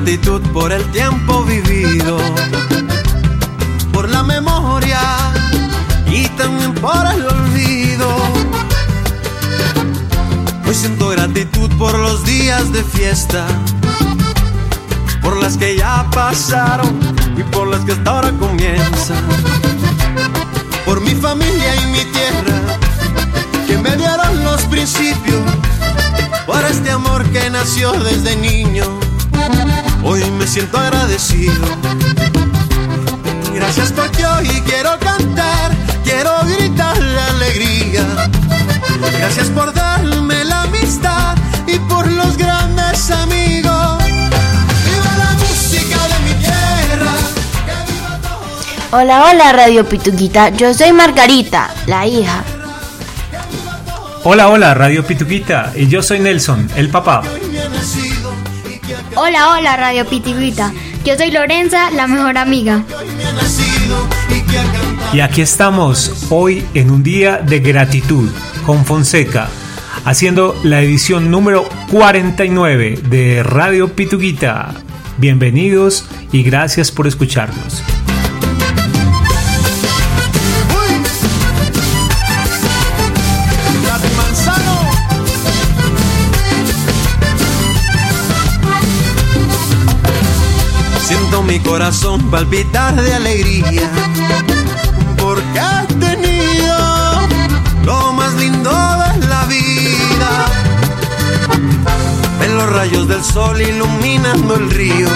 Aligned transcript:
Gratitud 0.00 0.40
por 0.54 0.72
el 0.72 0.82
tiempo 0.92 1.42
vivido, 1.42 2.16
por 3.92 4.08
la 4.08 4.22
memoria 4.22 4.98
y 6.06 6.26
también 6.38 6.72
por 6.74 7.06
el 7.06 7.26
olvido. 7.26 8.08
Hoy 10.66 10.74
siento 10.74 11.08
gratitud 11.10 11.70
por 11.78 11.98
los 11.98 12.24
días 12.24 12.72
de 12.72 12.82
fiesta, 12.82 13.46
por 15.22 15.36
las 15.36 15.58
que 15.58 15.76
ya 15.76 16.06
pasaron 16.12 16.98
y 17.36 17.42
por 17.42 17.68
las 17.68 17.84
que 17.84 17.92
hasta 17.92 18.10
ahora 18.10 18.32
comienzan. 18.38 19.22
Por 20.86 21.02
mi 21.02 21.14
familia 21.14 21.76
y 21.76 21.86
mi 21.88 22.04
tierra, 22.06 22.58
que 23.66 23.76
me 23.76 23.96
dieron 23.96 24.44
los 24.44 24.62
principios, 24.62 25.42
por 26.46 26.64
este 26.64 26.90
amor 26.90 27.22
que 27.30 27.50
nació 27.50 27.92
desde 27.92 28.34
niño 28.36 29.00
Hoy 30.02 30.24
me 30.38 30.46
siento 30.46 30.78
agradecido. 30.78 31.54
Gracias 33.54 33.92
porque 33.92 34.24
hoy 34.24 34.48
quiero 34.64 34.98
cantar, 34.98 35.72
quiero 36.04 36.32
gritar 36.46 36.96
la 36.98 37.26
alegría. 37.28 38.04
Gracias 39.18 39.48
por 39.48 39.72
darme 39.74 40.44
la 40.44 40.62
amistad 40.62 41.36
y 41.66 41.78
por 41.80 42.06
los 42.10 42.36
grandes 42.36 43.10
amigos. 43.10 43.98
Viva 44.84 45.16
la 45.18 45.32
música 45.38 45.98
de 46.08 46.18
mi 46.24 46.34
tierra. 46.40 47.12
que 47.66 47.92
viva 47.92 48.18
todo. 48.22 48.98
Hola, 48.98 49.24
hola 49.24 49.52
Radio 49.52 49.86
Pituquita, 49.86 50.48
yo 50.48 50.72
soy 50.72 50.92
Margarita, 50.92 51.70
la 51.86 52.06
hija. 52.06 52.42
Hola, 54.22 54.48
hola, 54.50 54.74
Radio 54.74 55.04
Pituquita. 55.04 55.72
Y 55.74 55.88
yo 55.88 56.02
soy 56.02 56.20
Nelson, 56.20 56.68
el 56.76 56.90
papá. 56.90 57.22
Hola, 59.16 59.50
hola 59.50 59.76
Radio 59.76 60.06
Pitiguita. 60.06 60.72
Yo 61.04 61.16
soy 61.16 61.30
Lorenza, 61.30 61.90
la 61.90 62.06
mejor 62.06 62.38
amiga. 62.38 62.84
y 65.12 65.20
aquí 65.20 65.42
estamos 65.42 66.26
hoy 66.30 66.64
en 66.74 66.90
un 66.90 67.02
día 67.02 67.38
de 67.38 67.58
gratitud 67.58 68.30
con 68.64 68.84
Fonseca, 68.84 69.48
haciendo 70.04 70.58
la 70.62 70.80
edición 70.80 71.30
número 71.30 71.68
49 71.90 73.00
de 73.08 73.42
Radio 73.42 73.92
Pituquita. 73.94 74.74
Bienvenidos 75.18 76.06
y 76.30 76.42
gracias 76.42 76.90
por 76.92 77.06
escucharnos. 77.06 77.82
Mi 91.50 91.58
corazón 91.58 92.30
palpitar 92.30 92.94
de 92.94 93.12
alegría 93.12 93.90
porque 95.18 95.58
he 95.58 95.94
tenido 95.94 96.76
lo 97.84 98.12
más 98.12 98.34
lindo 98.34 98.70
de 98.70 99.26
la 99.26 99.44
vida. 99.46 100.46
Ven 102.38 102.56
los 102.56 102.70
rayos 102.70 103.08
del 103.08 103.24
sol 103.24 103.60
iluminando 103.60 104.54
el 104.54 104.70
río. 104.70 105.08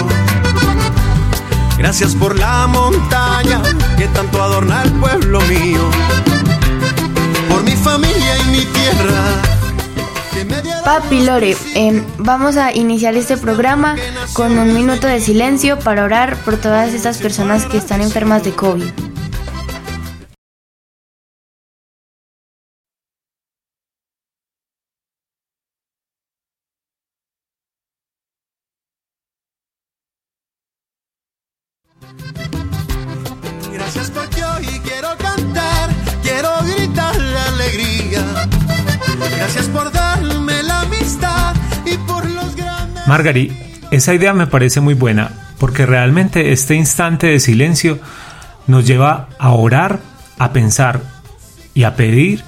Gracias 1.77 2.13
por 2.13 2.37
la 2.37 2.67
montaña 2.67 3.61
que 3.97 4.07
tanto 4.09 4.43
adorna 4.43 4.83
el 4.83 4.91
pueblo 4.91 5.39
mío. 5.43 5.89
Por 7.47 7.63
mi 7.63 7.77
familia 7.77 8.37
y 8.39 8.43
mi 8.51 8.65
tierra. 8.65 9.54
Papi 10.85 11.25
Lore, 11.25 11.57
em, 11.73 12.03
vamos 12.19 12.57
a 12.57 12.71
iniciar 12.71 13.15
este 13.15 13.37
programa 13.37 13.95
con 14.33 14.55
un 14.59 14.71
minuto 14.71 15.07
de 15.07 15.19
silencio 15.19 15.79
para 15.79 16.03
orar 16.03 16.37
por 16.45 16.57
todas 16.57 16.93
estas 16.93 17.17
personas 17.17 17.65
que 17.65 17.77
están 17.77 18.01
enfermas 18.01 18.43
de 18.43 18.51
COVID. 18.51 19.04
Margari, 43.07 43.51
esa 43.91 44.13
idea 44.15 44.33
me 44.33 44.47
parece 44.47 44.81
muy 44.81 44.95
buena 44.95 45.31
porque 45.59 45.85
realmente 45.85 46.51
este 46.51 46.75
instante 46.75 47.27
de 47.27 47.39
silencio 47.39 47.99
nos 48.67 48.87
lleva 48.87 49.29
a 49.37 49.51
orar, 49.51 49.99
a 50.39 50.51
pensar 50.51 51.01
y 51.75 51.83
a 51.83 51.95
pedir 51.95 52.43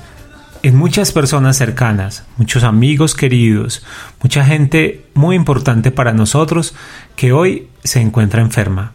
en 0.63 0.75
muchas 0.75 1.11
personas 1.11 1.57
cercanas, 1.57 2.25
muchos 2.37 2.63
amigos 2.63 3.13
queridos, 3.13 3.85
mucha 4.21 4.43
gente 4.43 5.05
muy 5.13 5.35
importante 5.35 5.91
para 5.91 6.11
nosotros 6.11 6.73
que 7.15 7.31
hoy 7.31 7.67
se 7.83 8.01
encuentra 8.01 8.41
enferma. 8.41 8.93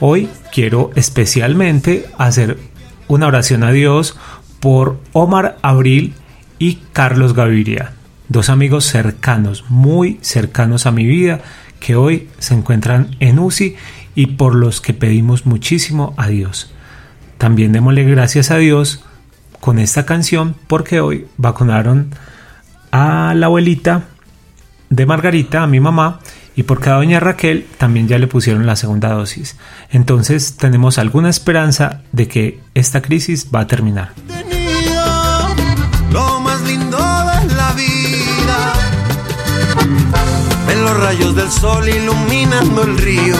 Hoy 0.00 0.28
quiero 0.52 0.90
especialmente 0.96 2.06
hacer 2.18 2.58
una 3.06 3.28
oración 3.28 3.62
a 3.62 3.70
Dios 3.70 4.18
por 4.58 4.98
Omar 5.12 5.58
Abril 5.62 6.14
y 6.58 6.80
Carlos 6.92 7.34
Gaviria, 7.34 7.92
dos 8.28 8.48
amigos 8.48 8.84
cercanos, 8.84 9.64
muy 9.68 10.18
cercanos 10.22 10.86
a 10.86 10.92
mi 10.92 11.04
vida, 11.04 11.40
que 11.80 11.96
hoy 11.96 12.28
se 12.38 12.54
encuentran 12.54 13.16
en 13.20 13.38
UCI 13.38 13.76
y 14.14 14.26
por 14.26 14.54
los 14.54 14.80
que 14.80 14.94
pedimos 14.94 15.46
muchísimo 15.46 16.14
a 16.16 16.28
Dios. 16.28 16.72
También 17.38 17.72
démosle 17.72 18.04
gracias 18.04 18.50
a 18.50 18.56
Dios 18.56 19.04
con 19.60 19.78
esta 19.78 20.06
canción 20.06 20.54
porque 20.66 21.00
hoy 21.00 21.26
vacunaron 21.36 22.10
a 22.90 23.34
la 23.34 23.46
abuelita 23.46 24.04
de 24.88 25.06
Margarita, 25.06 25.62
a 25.62 25.66
mi 25.66 25.80
mamá, 25.80 26.20
y 26.56 26.62
porque 26.62 26.90
a 26.90 26.94
doña 26.94 27.18
Raquel 27.18 27.66
también 27.78 28.06
ya 28.06 28.18
le 28.18 28.28
pusieron 28.28 28.66
la 28.66 28.76
segunda 28.76 29.12
dosis. 29.12 29.56
Entonces 29.90 30.56
tenemos 30.56 30.98
alguna 30.98 31.28
esperanza 31.28 32.02
de 32.12 32.28
que 32.28 32.60
esta 32.74 33.02
crisis 33.02 33.48
va 33.52 33.60
a 33.60 33.66
terminar. 33.66 34.12
Los 40.94 41.02
rayos 41.02 41.34
del 41.34 41.50
sol 41.50 41.88
iluminando 41.88 42.82
el 42.82 42.98
río. 42.98 43.36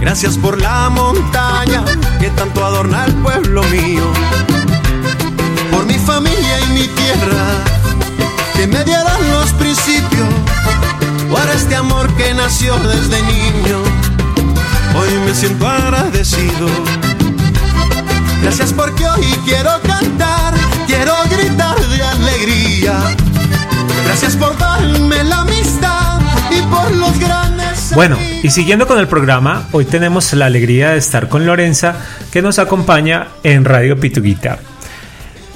Gracias 0.00 0.36
por 0.36 0.60
la 0.60 0.88
montaña 0.90 1.84
que 2.20 2.30
tanto 2.30 2.64
adorna 2.64 3.04
el 3.06 3.14
pueblo 3.14 3.62
mío. 3.64 4.04
Por 5.70 5.86
mi 5.86 5.94
familia 5.94 6.60
y 6.60 6.72
mi 6.72 6.86
tierra 6.88 7.46
que 8.54 8.66
me 8.66 8.84
dieron 8.84 9.30
los 9.32 9.52
principios. 9.52 10.28
Por 11.30 11.48
este 11.50 11.76
amor 11.76 12.12
que 12.14 12.34
nació 12.34 12.76
desde 12.78 13.22
niño. 13.22 13.78
Hoy 14.96 15.18
me 15.24 15.34
siento 15.34 15.68
agradecido. 15.68 16.68
Gracias 18.42 18.72
porque 18.72 19.06
hoy 19.06 19.24
quiero 19.44 19.80
cantar, 19.82 20.54
quiero 20.86 21.14
gritar 21.30 21.80
de 21.88 22.02
alegría. 22.02 23.23
Gracias 24.14 24.36
por 24.36 24.56
darme 24.56 25.24
la 25.24 25.40
amistad 25.40 26.20
y 26.48 26.62
por 26.72 26.88
los 26.94 27.18
grandes. 27.18 27.90
Bueno, 27.96 28.16
y 28.44 28.50
siguiendo 28.50 28.86
con 28.86 29.00
el 29.00 29.08
programa, 29.08 29.66
hoy 29.72 29.86
tenemos 29.86 30.32
la 30.34 30.46
alegría 30.46 30.90
de 30.90 30.98
estar 30.98 31.28
con 31.28 31.46
Lorenza, 31.46 31.96
que 32.30 32.40
nos 32.40 32.60
acompaña 32.60 33.26
en 33.42 33.64
Radio 33.64 33.98
Pituguita. 33.98 34.60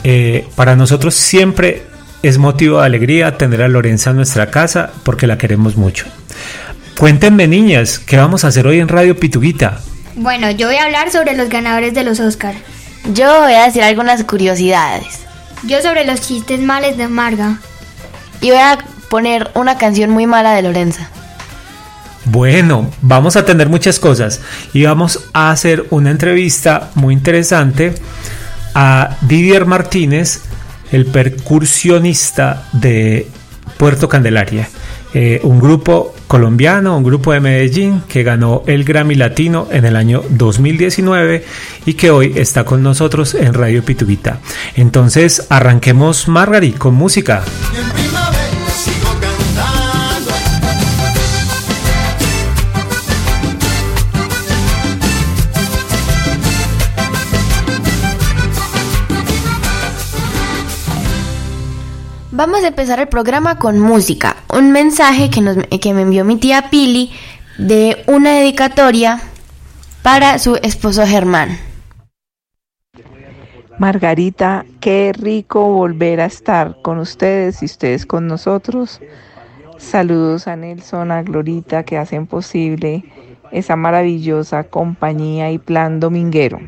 Eh, 0.03 0.49
para 0.57 0.75
nosotros 0.75 1.15
siempre 1.15 1.85
es 2.25 2.39
motivo 2.39 2.81
de 2.81 2.87
alegría 2.87 3.39
tener 3.39 3.63
a 3.63 3.69
Lorenza 3.69 4.11
en 4.11 4.17
nuestra 4.17 4.51
casa 4.51 4.91
porque 5.05 5.29
la 5.29 5.39
queremos 5.39 5.77
mucho. 5.77 6.07
Cuéntenme 6.99 7.47
niñas, 7.47 8.01
¿qué 8.01 8.17
vamos 8.17 8.43
a 8.43 8.49
hacer 8.49 8.67
hoy 8.67 8.81
en 8.81 8.89
Radio 8.89 9.17
Pituguita? 9.17 9.79
Bueno, 10.17 10.51
yo 10.51 10.67
voy 10.67 10.79
a 10.79 10.85
hablar 10.87 11.13
sobre 11.13 11.37
los 11.37 11.49
ganadores 11.49 11.95
de 11.95 12.03
los 12.03 12.19
Oscar. 12.19 12.57
Yo 13.15 13.41
voy 13.41 13.53
a 13.53 13.67
decir 13.67 13.85
algunas 13.85 14.25
curiosidades. 14.25 15.21
Yo 15.63 15.81
sobre 15.81 16.05
los 16.05 16.23
chistes 16.23 16.59
males 16.59 16.97
de 16.97 17.07
Marga. 17.07 17.61
Y 18.41 18.51
voy 18.51 18.59
a 18.59 18.79
poner 19.09 19.51
una 19.55 19.79
canción 19.79 20.11
muy 20.11 20.27
mala 20.27 20.53
de 20.55 20.63
Lorenza. 20.63 21.09
Bueno, 22.25 22.91
vamos 23.01 23.37
a 23.37 23.45
tener 23.45 23.69
muchas 23.69 23.99
cosas 23.99 24.41
y 24.75 24.85
vamos 24.85 25.29
a 25.33 25.51
hacer 25.51 25.87
una 25.91 26.11
entrevista 26.11 26.91
muy 26.95 27.15
interesante 27.15 27.95
a 28.75 29.17
Didier 29.23 29.65
Martínez, 29.65 30.43
el 30.93 31.07
percusionista 31.07 32.69
de 32.73 33.29
Puerto 33.79 34.09
Candelaria. 34.09 34.69
Eh, 35.15 35.41
un 35.43 35.59
grupo 35.59 36.15
colombiano, 36.27 36.99
un 36.99 37.03
grupo 37.03 37.33
de 37.33 37.41
Medellín 37.41 38.03
que 38.07 38.23
ganó 38.23 38.63
el 38.67 38.85
Grammy 38.85 39.15
Latino 39.15 39.67
en 39.71 39.87
el 39.87 39.97
año 39.97 40.23
2019 40.29 41.45
y 41.87 41.95
que 41.95 42.11
hoy 42.11 42.35
está 42.37 42.65
con 42.65 42.83
nosotros 42.83 43.35
en 43.35 43.55
Radio 43.55 43.83
Pituguita. 43.83 44.41
Entonces 44.77 45.47
arranquemos 45.49 46.29
Margarit 46.29 46.77
con 46.77 46.95
música. 46.95 47.43
Vamos 62.39 62.63
a 62.63 62.69
empezar 62.69 63.01
el 63.01 63.09
programa 63.09 63.59
con 63.59 63.81
música. 63.81 64.37
Un 64.57 64.71
mensaje 64.71 65.29
que, 65.29 65.41
nos, 65.41 65.57
que 65.57 65.93
me 65.93 66.03
envió 66.03 66.25
mi 66.25 66.37
tía 66.37 66.71
Pili 66.71 67.11
de 67.59 68.05
una 68.07 68.31
dedicatoria 68.31 69.21
para 70.05 70.39
su 70.39 70.55
esposo 70.63 71.05
Germán. 71.05 71.59
Margarita, 73.81 74.65
qué 74.79 75.13
rico 75.19 75.65
volver 75.73 76.21
a 76.21 76.27
estar 76.27 76.81
con 76.81 77.01
ustedes 77.01 77.61
y 77.63 77.65
ustedes 77.65 78.07
con 78.07 78.29
nosotros. 78.29 79.01
Saludos 79.77 80.47
a 80.47 80.55
Nelson, 80.55 81.11
a 81.11 81.25
Glorita 81.25 81.83
que 81.83 81.99
hacen 81.99 82.29
posible 82.29 83.03
esa 83.51 83.75
maravillosa 83.75 84.63
compañía 84.63 85.51
y 85.51 85.59
plan 85.59 85.99
dominguero. 85.99 86.61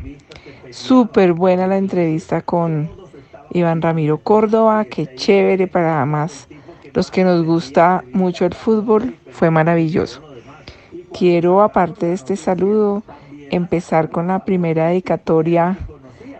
Súper 0.69 1.31
buena 1.31 1.65
la 1.65 1.77
entrevista 1.77 2.41
con 2.41 3.00
Iván 3.51 3.81
Ramiro 3.81 4.17
Córdoba, 4.17 4.85
qué 4.85 5.13
chévere 5.15 5.67
para 5.67 6.05
más 6.05 6.47
los 6.93 7.09
que 7.09 7.23
nos 7.23 7.45
gusta 7.45 8.03
mucho 8.13 8.45
el 8.45 8.53
fútbol, 8.53 9.15
fue 9.31 9.49
maravilloso. 9.49 10.21
Quiero, 11.17 11.61
aparte 11.61 12.07
de 12.07 12.13
este 12.13 12.35
saludo, 12.35 13.03
empezar 13.49 14.09
con 14.09 14.27
la 14.27 14.43
primera 14.43 14.87
dedicatoria 14.87 15.77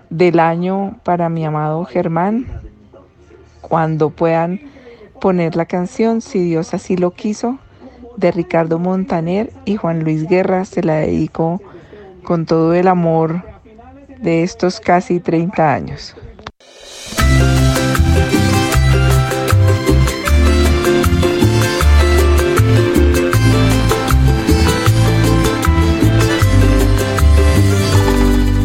del 0.10 0.40
año 0.40 1.00
para 1.04 1.30
mi 1.30 1.46
amado 1.46 1.86
Germán. 1.86 2.48
Cuando 3.62 4.10
puedan 4.10 4.60
poner 5.22 5.56
la 5.56 5.66
canción, 5.66 6.22
si 6.22 6.40
Dios 6.40 6.74
así 6.74 6.98
lo 6.98 7.12
quiso, 7.12 7.58
de 8.18 8.32
Ricardo 8.32 8.78
Montaner 8.78 9.54
y 9.64 9.78
Juan 9.78 10.04
Luis 10.04 10.28
Guerra, 10.28 10.66
se 10.66 10.84
la 10.84 10.96
dedico 10.96 11.62
con 12.24 12.46
todo 12.46 12.74
el 12.74 12.88
amor 12.88 13.42
de 14.22 14.44
estos 14.44 14.80
casi 14.80 15.20
30 15.20 15.74
años. 15.74 16.16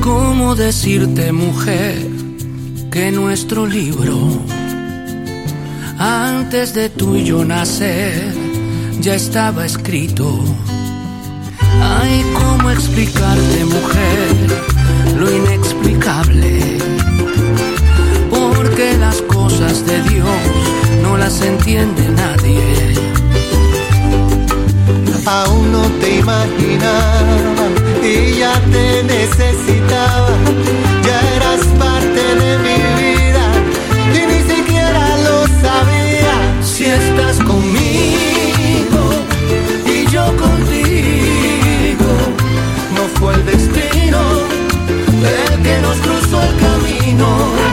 ¿Cómo 0.00 0.54
decirte, 0.54 1.32
mujer, 1.32 1.98
que 2.90 3.10
nuestro 3.10 3.66
libro, 3.66 4.16
antes 5.98 6.72
de 6.72 6.88
tú 6.88 7.16
y 7.16 7.24
yo 7.24 7.44
nacer, 7.44 8.32
ya 9.00 9.14
estaba 9.16 9.66
escrito? 9.66 10.38
Ay, 11.82 12.24
¿cómo 12.32 12.70
explicarte, 12.70 13.64
mujer, 13.64 15.16
lo 15.18 15.36
inexplicable? 15.36 16.78
Cosas 19.58 19.86
de 19.86 20.02
Dios 20.02 20.26
no 21.02 21.16
las 21.16 21.40
entiende 21.40 22.02
nadie. 22.10 22.60
Aún 25.24 25.72
no 25.72 25.82
te 26.00 26.18
imaginaba 26.18 27.66
y 28.02 28.38
ya 28.38 28.52
te 28.72 29.02
necesitaba, 29.04 30.36
ya 31.06 31.18
eras 31.36 31.64
parte 31.78 32.22
de 32.42 32.58
mi 32.66 32.78
vida 33.02 33.44
y 34.14 34.20
ni 34.32 34.40
siquiera 34.54 35.04
lo 35.26 35.46
sabía. 35.64 36.34
Si 36.62 36.84
estás 36.84 37.38
conmigo 37.38 39.02
y 39.86 40.06
yo 40.10 40.24
contigo, 40.36 42.10
no 42.94 43.02
fue 43.18 43.34
el 43.34 43.46
destino 43.46 44.18
el 45.24 45.62
que 45.62 45.78
nos 45.80 45.96
cruzó 45.98 46.42
el 46.42 46.56
camino 46.56 47.65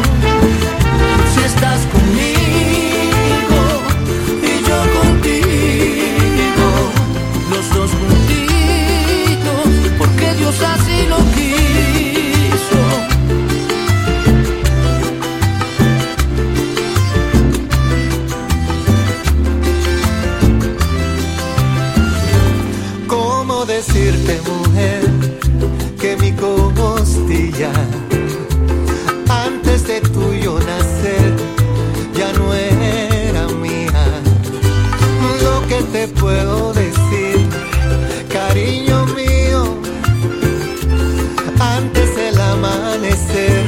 decirte, 24.23 24.49
mujer, 24.49 25.01
que 25.99 26.17
mi 26.17 26.31
costilla 26.33 27.71
antes 29.29 29.87
de 29.87 30.01
tuyo 30.01 30.59
nacer 30.59 31.33
ya 32.15 32.31
no 32.33 32.53
era 32.53 33.47
mía. 33.47 34.05
Lo 35.41 35.67
que 35.67 35.83
te 35.91 36.07
puedo 36.07 36.73
decir, 36.73 37.47
cariño 38.31 39.05
mío, 39.07 39.77
antes 41.59 42.15
del 42.15 42.39
amanecer 42.39 43.63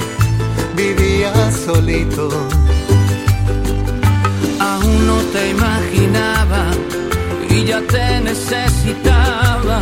vivía 0.75 1.33
solito. 1.65 2.29
Aún 4.59 5.07
no 5.07 5.17
te 5.33 5.49
imaginaba 5.49 6.71
y 7.49 7.65
ya 7.65 7.81
te 7.81 8.21
necesitaba. 8.21 9.79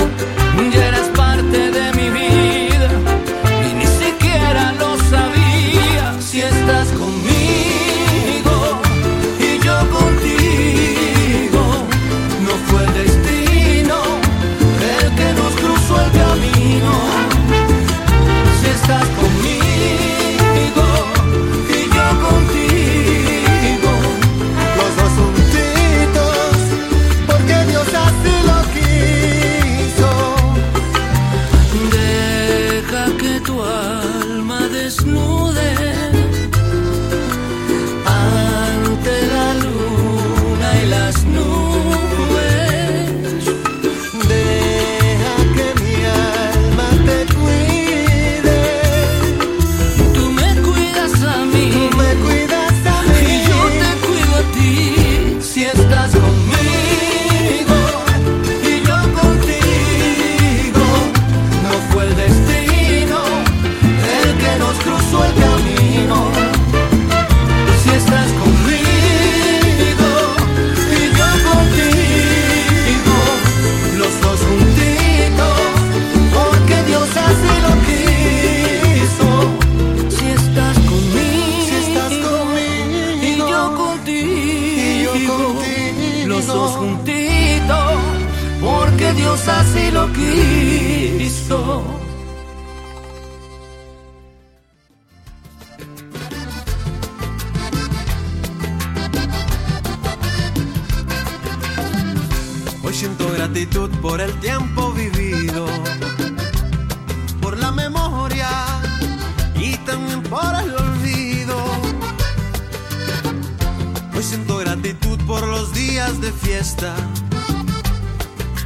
Días 116.13 116.21
de 116.21 116.31
fiesta, 116.47 116.95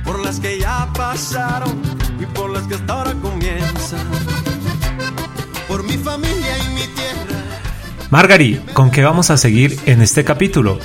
por 0.03 0.23
las 0.23 0.39
que 0.39 0.59
ya 0.59 0.89
pasaron 0.93 1.81
y 2.19 2.25
por 2.25 2.49
las 2.49 2.63
que 2.67 2.75
hasta 2.75 2.93
ahora 2.93 3.13
comienzan. 3.21 4.07
Por 5.67 5.83
mi 5.83 5.97
familia 5.97 6.57
y 6.57 6.69
mi 6.73 6.87
tierra. 6.95 7.43
Margari, 8.09 8.61
¿con 8.73 8.91
qué 8.91 9.03
vamos 9.03 9.29
a 9.29 9.37
seguir 9.37 9.79
en 9.85 10.01
este 10.01 10.23
capítulo? 10.23 10.79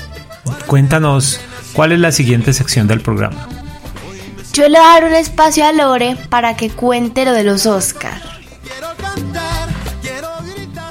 Cuéntanos 0.66 1.40
cuál 1.72 1.92
es 1.92 2.00
la 2.00 2.12
siguiente 2.12 2.52
sección 2.52 2.86
del 2.88 3.00
programa. 3.00 3.48
Yo 4.52 4.68
le 4.68 4.78
voy 4.78 4.86
a 4.86 4.92
dar 4.92 5.04
un 5.04 5.14
espacio 5.14 5.64
a 5.64 5.72
Lore 5.72 6.16
para 6.28 6.56
que 6.56 6.70
cuente 6.70 7.24
lo 7.24 7.32
de 7.32 7.44
los 7.44 7.66
Oscar. 7.66 8.20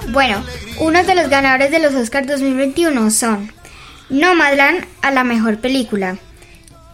Bueno, 0.10 0.44
unos 0.80 1.06
de 1.06 1.16
los 1.16 1.30
ganadores 1.30 1.72
de 1.72 1.80
los 1.80 1.94
Oscars 1.94 2.28
2021 2.28 3.12
son 3.12 3.61
Nomadland 4.12 4.86
a 5.02 5.10
la 5.12 5.24
mejor 5.24 5.60
película, 5.60 6.18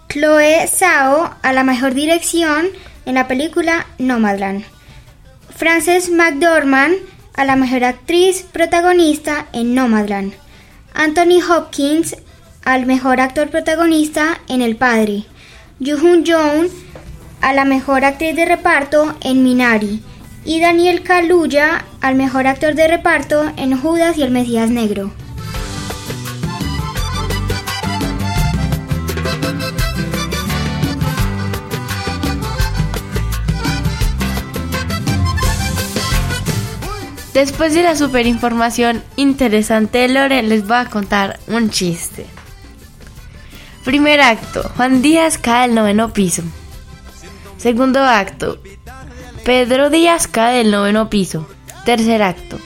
Chloe 0.07 0.67
Zhao 0.67 1.31
a 1.41 1.51
la 1.51 1.63
mejor 1.63 1.95
dirección 1.95 2.67
en 3.07 3.15
la 3.15 3.27
película 3.27 3.87
Nomadland, 3.97 4.63
Frances 5.55 6.11
McDormand 6.11 6.93
a 7.33 7.43
la 7.43 7.55
mejor 7.55 7.85
actriz 7.85 8.43
protagonista 8.43 9.47
en 9.51 9.73
Nomadland, 9.73 10.33
Anthony 10.93 11.41
Hopkins 11.41 12.15
al 12.63 12.85
mejor 12.85 13.19
actor 13.19 13.49
protagonista 13.49 14.39
en 14.47 14.61
El 14.61 14.75
Padre, 14.75 15.23
Yoo 15.79 15.97
Jong 15.97 16.69
a 17.41 17.53
la 17.53 17.65
mejor 17.65 18.05
actriz 18.05 18.35
de 18.35 18.45
reparto 18.45 19.15
en 19.21 19.43
Minari. 19.43 20.03
Y 20.45 20.61
Daniel 20.61 21.01
Kaluuya 21.01 21.83
al 21.99 22.15
mejor 22.15 22.45
actor 22.47 22.75
de 22.75 22.87
reparto 22.87 23.51
en 23.57 23.75
Judas 23.75 24.17
y 24.17 24.21
el 24.21 24.31
Mesías 24.31 24.69
Negro. 24.69 25.11
Después 37.37 37.75
de 37.75 37.83
la 37.83 37.95
super 37.95 38.25
información 38.25 39.03
interesante 39.15 40.07
Lore, 40.07 40.41
les 40.41 40.65
voy 40.65 40.77
a 40.77 40.85
contar 40.85 41.39
un 41.45 41.69
chiste. 41.69 42.25
Primer 43.85 44.21
acto, 44.21 44.67
Juan 44.75 45.03
Díaz 45.03 45.37
cae 45.37 45.67
del 45.67 45.75
noveno 45.75 46.11
piso. 46.13 46.41
Segundo 47.57 48.03
acto, 48.03 48.57
Pedro 49.45 49.91
Díaz 49.91 50.27
cae 50.27 50.57
del 50.57 50.71
noveno 50.71 51.11
piso. 51.11 51.47
Tercer 51.85 52.23
acto, 52.23 52.57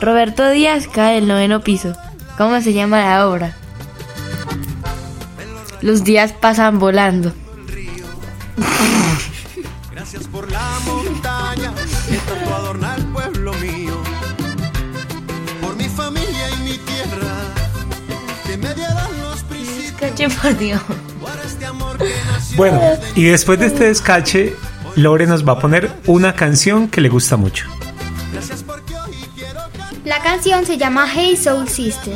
Roberto 0.00 0.48
Díaz 0.50 0.86
cae 0.86 1.16
del 1.16 1.26
noveno 1.26 1.58
piso. 1.58 1.92
¿Cómo 2.38 2.60
se 2.60 2.72
llama 2.72 3.00
la 3.00 3.26
obra? 3.26 3.56
Los 5.80 6.04
días 6.04 6.32
pasan 6.32 6.78
volando. 6.78 7.32
Gracias 9.90 10.28
por 10.28 10.48
la 10.48 10.78
montaña 10.86 11.72
que 12.08 12.18
por 20.30 20.56
Dios. 20.58 20.80
Bueno, 22.56 22.80
y 23.14 23.24
después 23.24 23.58
de 23.58 23.66
este 23.66 23.84
descache, 23.84 24.54
Lore 24.96 25.26
nos 25.26 25.46
va 25.46 25.54
a 25.54 25.58
poner 25.58 25.90
una 26.06 26.34
canción 26.34 26.88
que 26.88 27.00
le 27.00 27.08
gusta 27.08 27.36
mucho. 27.36 27.66
La 30.04 30.20
canción 30.20 30.66
se 30.66 30.76
llama 30.76 31.06
Hey 31.12 31.36
Soul 31.36 31.68
Sister. 31.68 32.14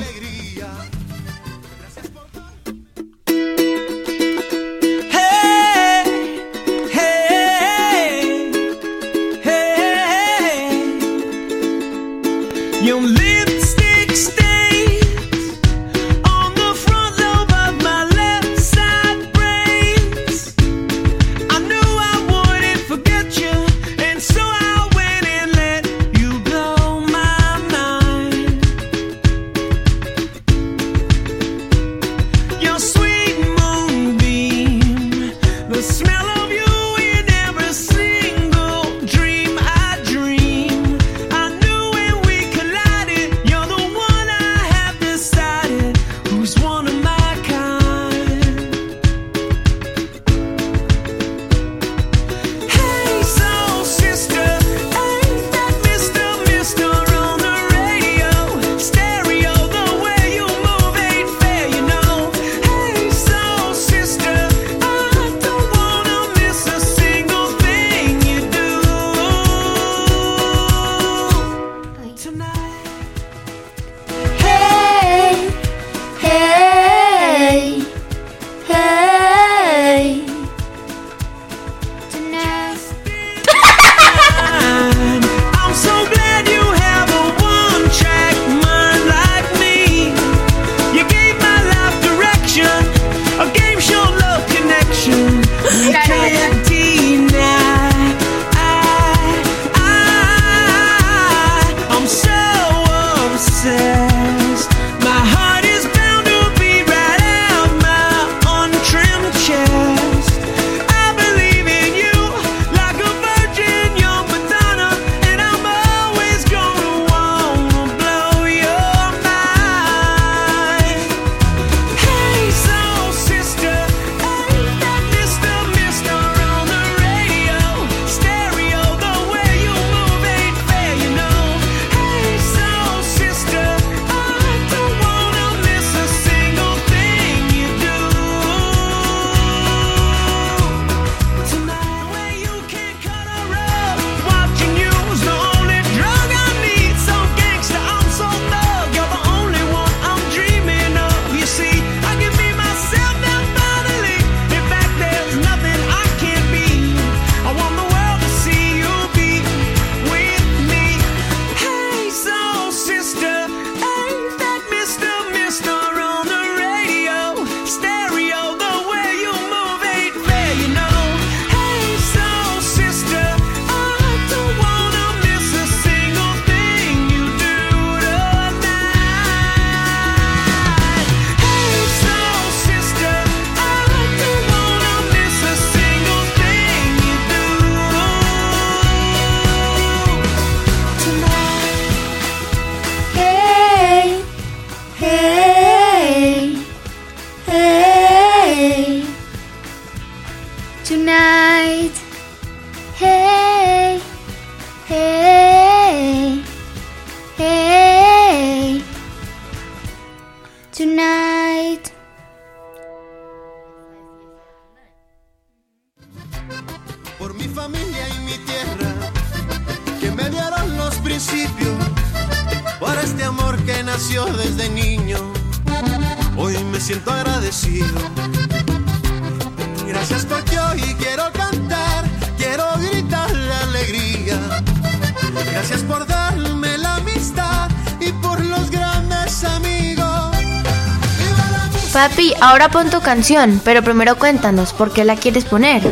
ahora 242.41 242.69
pon 242.69 242.91
tu 242.91 243.01
canción, 243.01 243.61
pero 243.65 243.83
primero 243.83 244.17
cuéntanos 244.17 244.73
por 244.73 244.93
qué 244.93 245.05
la 245.05 245.17
quieres 245.17 245.45
poner. 245.45 245.83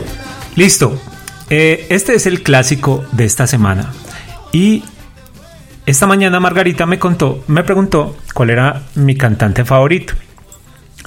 Listo. 0.57 1.01
Eh, 1.51 1.87
este 1.91 2.15
es 2.15 2.27
el 2.27 2.43
clásico 2.43 3.05
de 3.13 3.25
esta 3.25 3.47
semana. 3.47 3.93
Y 4.53 4.85
esta 5.87 6.07
mañana 6.07 6.41
Margarita 6.41 6.87
me 6.87 6.99
contó, 6.99 7.45
me 7.47 7.63
preguntó 7.63 8.17
cuál 8.33 8.51
era 8.51 8.83
mi 8.95 9.17
cantante 9.17 9.65
favorito. 9.65 10.15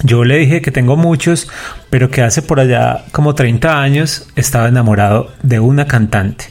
Yo 0.04 0.24
le 0.24 0.38
dije 0.38 0.62
que 0.62 0.70
tengo 0.70 0.96
muchos, 0.96 1.48
pero 1.90 2.08
que 2.08 2.22
hace 2.22 2.40
por 2.40 2.60
allá 2.60 3.04
como 3.10 3.34
30 3.34 3.80
años 3.80 4.28
estaba 4.36 4.68
enamorado 4.68 5.32
de 5.42 5.58
una 5.58 5.86
cantante 5.86 6.44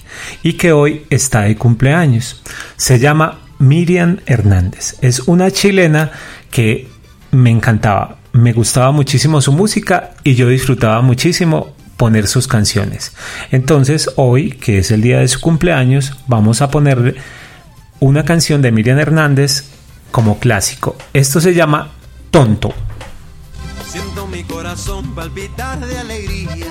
y 0.44 0.54
que 0.54 0.74
hoy 0.74 1.06
está 1.10 1.44
de 1.44 1.56
cumpleaños. 1.56 2.44
Se 2.76 3.00
llama 3.00 3.40
Miriam 3.58 4.20
Hernández. 4.26 4.98
Es 5.02 5.22
una 5.22 5.50
chilena 5.50 6.12
que 6.52 6.90
me 7.32 7.50
encantaba 7.50 8.17
me 8.38 8.54
gustaba 8.54 8.92
muchísimo 8.92 9.42
su 9.42 9.52
música 9.52 10.12
y 10.24 10.36
yo 10.36 10.48
disfrutaba 10.48 11.02
muchísimo 11.02 11.74
poner 11.98 12.28
sus 12.28 12.48
canciones. 12.48 13.14
Entonces 13.52 14.10
hoy, 14.16 14.52
que 14.52 14.78
es 14.78 14.92
el 14.92 15.02
día 15.02 15.20
de 15.20 15.28
su 15.28 15.42
cumpleaños, 15.42 16.14
vamos 16.28 16.62
a 16.62 16.70
ponerle 16.70 17.16
una 18.00 18.24
canción 18.24 18.62
de 18.62 18.72
Miriam 18.72 19.00
Hernández 19.00 19.66
como 20.12 20.40
clásico. 20.40 20.96
Esto 21.14 21.42
se 21.42 21.54
llama 21.54 21.92
Tonto. 22.32 22.74
Siento 23.88 24.28
mi 24.28 24.44
corazón 24.44 25.16
palpitar 25.16 25.80
de 25.86 25.98
alegría 25.98 26.68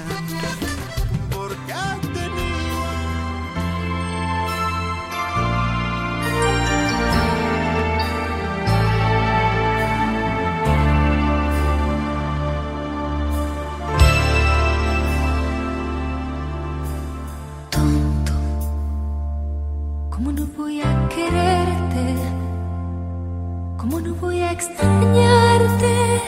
voy 24.20 24.40
a 24.40 24.52
extrañarte? 24.52 26.22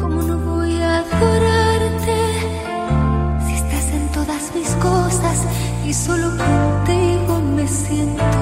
¿Cómo 0.00 0.22
no 0.22 0.36
voy 0.38 0.80
a 0.80 0.98
adorarte? 0.98 2.18
Si 3.46 3.54
estás 3.54 3.92
en 3.92 4.08
todas 4.12 4.54
mis 4.54 4.68
cosas 4.76 5.46
y 5.86 5.92
solo 5.92 6.28
contigo 6.36 7.40
me 7.40 7.66
siento. 7.66 8.41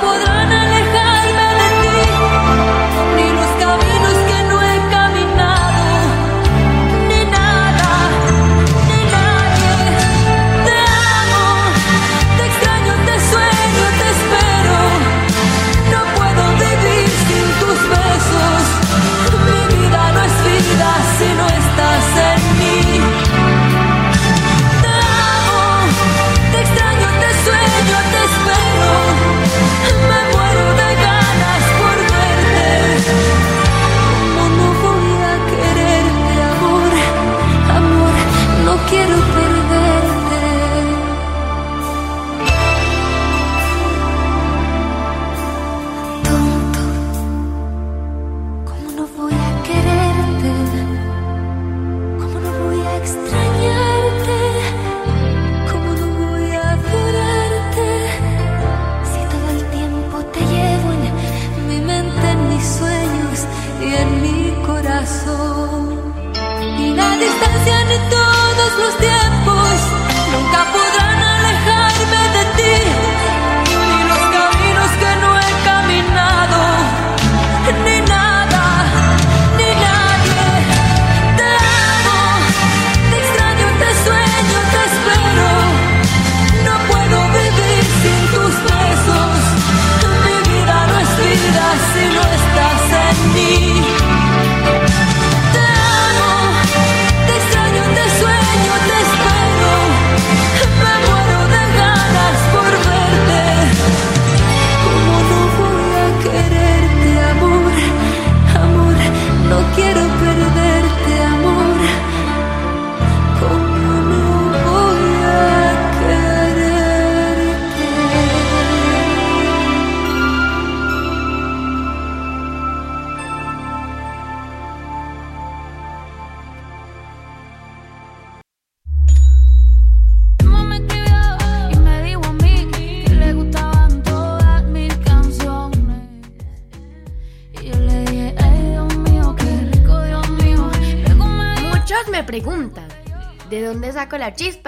podrá 0.00 0.31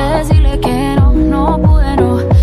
decirle 0.00 0.60
que 0.60 0.96
no, 0.96 1.12
no 1.12 1.58
pude 1.62 1.96
no 1.96 2.35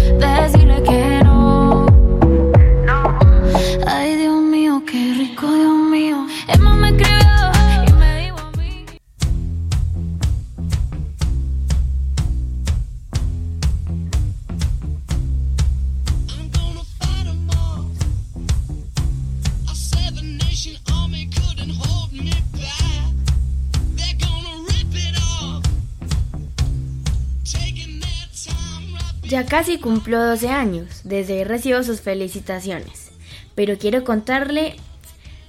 casi 29.53 29.77
cumplo 29.77 30.19
12 30.19 30.49
años 30.49 31.01
desde 31.03 31.37
que 31.37 31.43
recibo 31.43 31.83
sus 31.83 32.01
felicitaciones, 32.01 33.11
pero 33.53 33.77
quiero 33.77 34.03
contarle 34.03 34.77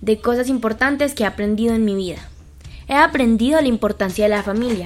de 0.02 0.20
cosas 0.20 0.50
importantes 0.50 1.14
que 1.14 1.22
he 1.22 1.26
aprendido 1.26 1.74
en 1.74 1.86
mi 1.86 1.94
vida. 1.94 2.18
He 2.86 2.96
aprendido 2.96 3.62
la 3.62 3.68
importancia 3.68 4.26
de 4.26 4.28
la 4.28 4.42
familia, 4.42 4.84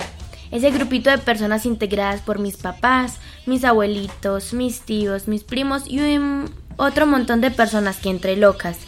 ese 0.52 0.70
grupito 0.70 1.11
de 1.11 1.18
personas 1.18 1.66
integradas 1.66 2.20
por 2.20 2.38
mis 2.38 2.59
papás, 2.59 3.16
mis 3.44 3.64
abuelitos, 3.64 4.52
mis 4.52 4.83
tíos, 4.83 5.26
mis 5.26 5.42
primos 5.42 5.83
y 5.88 5.98
otro 6.76 7.09
montón 7.09 7.40
de 7.40 7.50
personas 7.50 7.96
que 7.96 8.11
entre 8.11 8.37
locas, 8.37 8.78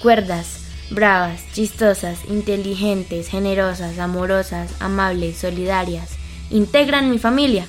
cuerdas, 0.00 0.66
bravas, 0.92 1.40
chistosas, 1.52 2.20
inteligentes, 2.28 3.26
generosas, 3.26 3.98
amorosas, 3.98 4.70
amables, 4.78 5.38
solidarias, 5.38 6.10
integran 6.48 7.10
mi 7.10 7.18
familia. 7.18 7.66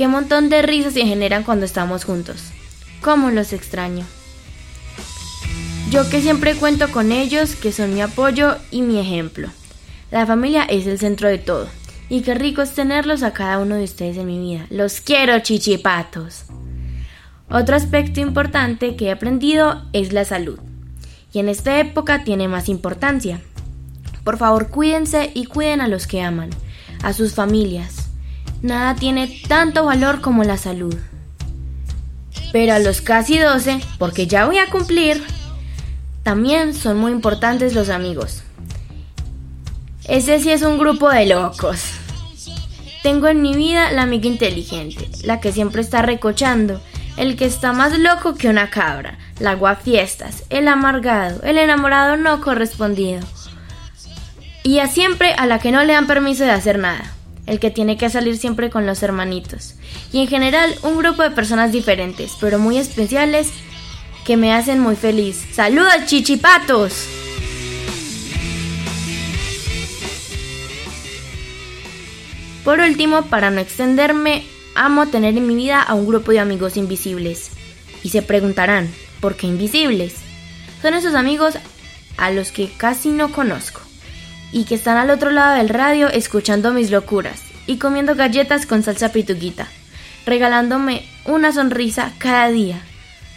Qué 0.00 0.08
montón 0.08 0.48
de 0.48 0.62
risas 0.62 0.94
se 0.94 1.04
generan 1.04 1.42
cuando 1.42 1.66
estamos 1.66 2.04
juntos. 2.04 2.52
Cómo 3.02 3.28
los 3.28 3.52
extraño. 3.52 4.06
Yo 5.90 6.08
que 6.08 6.22
siempre 6.22 6.54
cuento 6.54 6.90
con 6.90 7.12
ellos, 7.12 7.54
que 7.54 7.70
son 7.70 7.92
mi 7.92 8.00
apoyo 8.00 8.56
y 8.70 8.80
mi 8.80 8.98
ejemplo. 8.98 9.50
La 10.10 10.24
familia 10.24 10.62
es 10.62 10.86
el 10.86 10.98
centro 10.98 11.28
de 11.28 11.36
todo. 11.36 11.68
Y 12.08 12.22
qué 12.22 12.32
rico 12.32 12.62
es 12.62 12.70
tenerlos 12.70 13.22
a 13.22 13.34
cada 13.34 13.58
uno 13.58 13.74
de 13.74 13.84
ustedes 13.84 14.16
en 14.16 14.26
mi 14.26 14.38
vida. 14.38 14.64
Los 14.70 15.02
quiero, 15.02 15.38
chichipatos. 15.40 16.44
Otro 17.50 17.76
aspecto 17.76 18.20
importante 18.20 18.96
que 18.96 19.08
he 19.08 19.10
aprendido 19.10 19.82
es 19.92 20.14
la 20.14 20.24
salud. 20.24 20.58
Y 21.30 21.40
en 21.40 21.50
esta 21.50 21.78
época 21.78 22.24
tiene 22.24 22.48
más 22.48 22.70
importancia. 22.70 23.42
Por 24.24 24.38
favor, 24.38 24.70
cuídense 24.70 25.30
y 25.34 25.44
cuiden 25.44 25.82
a 25.82 25.88
los 25.88 26.06
que 26.06 26.22
aman, 26.22 26.48
a 27.02 27.12
sus 27.12 27.34
familias. 27.34 27.99
Nada 28.62 28.94
tiene 28.94 29.40
tanto 29.48 29.84
valor 29.84 30.20
como 30.20 30.44
la 30.44 30.56
salud. 30.56 30.94
Pero 32.52 32.74
a 32.74 32.78
los 32.78 33.00
casi 33.00 33.38
12, 33.38 33.80
porque 33.98 34.26
ya 34.26 34.44
voy 34.44 34.58
a 34.58 34.68
cumplir, 34.68 35.22
también 36.22 36.74
son 36.74 36.98
muy 36.98 37.12
importantes 37.12 37.74
los 37.74 37.88
amigos. 37.88 38.42
Ese 40.04 40.40
sí 40.40 40.50
es 40.50 40.62
un 40.62 40.78
grupo 40.78 41.08
de 41.08 41.26
locos. 41.26 41.80
Tengo 43.02 43.28
en 43.28 43.40
mi 43.40 43.54
vida 43.54 43.92
la 43.92 44.02
amiga 44.02 44.26
inteligente, 44.26 45.08
la 45.24 45.40
que 45.40 45.52
siempre 45.52 45.80
está 45.80 46.02
recochando, 46.02 46.82
el 47.16 47.36
que 47.36 47.46
está 47.46 47.72
más 47.72 47.98
loco 47.98 48.34
que 48.34 48.48
una 48.48 48.68
cabra, 48.68 49.18
la 49.38 49.54
guafiestas, 49.54 50.44
el 50.50 50.68
amargado, 50.68 51.42
el 51.44 51.56
enamorado 51.56 52.16
no 52.16 52.40
correspondido. 52.40 53.20
Y 54.62 54.80
a 54.80 54.88
siempre 54.88 55.32
a 55.32 55.46
la 55.46 55.58
que 55.58 55.72
no 55.72 55.82
le 55.84 55.94
dan 55.94 56.06
permiso 56.06 56.44
de 56.44 56.50
hacer 56.50 56.78
nada, 56.78 57.10
el 57.50 57.58
que 57.58 57.72
tiene 57.72 57.96
que 57.96 58.08
salir 58.08 58.36
siempre 58.36 58.70
con 58.70 58.86
los 58.86 59.02
hermanitos. 59.02 59.74
Y 60.12 60.20
en 60.20 60.28
general 60.28 60.72
un 60.84 60.96
grupo 60.96 61.24
de 61.24 61.32
personas 61.32 61.72
diferentes, 61.72 62.36
pero 62.40 62.60
muy 62.60 62.78
especiales, 62.78 63.50
que 64.24 64.36
me 64.36 64.54
hacen 64.54 64.78
muy 64.78 64.94
feliz. 64.94 65.46
¡Saludos, 65.52 66.06
chichipatos! 66.06 67.08
Por 72.64 72.78
último, 72.78 73.22
para 73.22 73.50
no 73.50 73.60
extenderme, 73.60 74.44
amo 74.76 75.08
tener 75.08 75.36
en 75.36 75.48
mi 75.48 75.56
vida 75.56 75.82
a 75.82 75.94
un 75.94 76.06
grupo 76.06 76.30
de 76.30 76.38
amigos 76.38 76.76
invisibles. 76.76 77.50
Y 78.04 78.10
se 78.10 78.22
preguntarán, 78.22 78.88
¿por 79.20 79.34
qué 79.34 79.48
invisibles? 79.48 80.14
Son 80.82 80.94
esos 80.94 81.14
amigos 81.14 81.54
a 82.16 82.30
los 82.30 82.52
que 82.52 82.70
casi 82.70 83.08
no 83.08 83.32
conozco 83.32 83.89
y 84.52 84.64
que 84.64 84.74
están 84.74 84.96
al 84.96 85.10
otro 85.10 85.30
lado 85.30 85.56
del 85.56 85.68
radio 85.68 86.08
escuchando 86.08 86.72
mis 86.72 86.90
locuras 86.90 87.42
y 87.66 87.76
comiendo 87.78 88.14
galletas 88.14 88.66
con 88.66 88.82
salsa 88.82 89.12
pituguita, 89.12 89.68
regalándome 90.26 91.04
una 91.24 91.52
sonrisa 91.52 92.12
cada 92.18 92.48
día. 92.48 92.80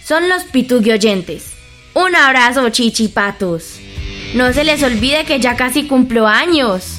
Son 0.04 0.28
los 0.28 0.44
pitugui 0.44 0.92
oyentes. 0.92 1.54
Un 1.94 2.16
abrazo, 2.16 2.70
chichipatos. 2.70 3.80
No 4.34 4.52
se 4.52 4.64
les 4.64 4.82
olvide 4.82 5.26
que 5.26 5.40
ya 5.40 5.56
casi 5.56 5.88
cumplo 5.88 6.28
años. 6.28 6.98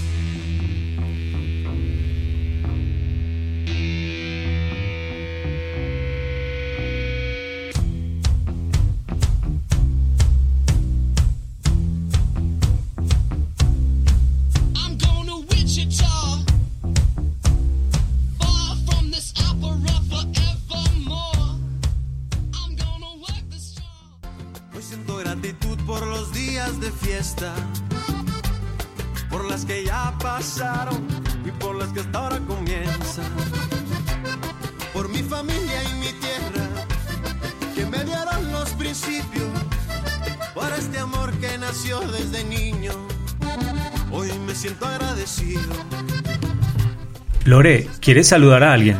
¿Quieres 48.04 48.28
saludar 48.28 48.62
a 48.62 48.74
alguien? 48.74 48.98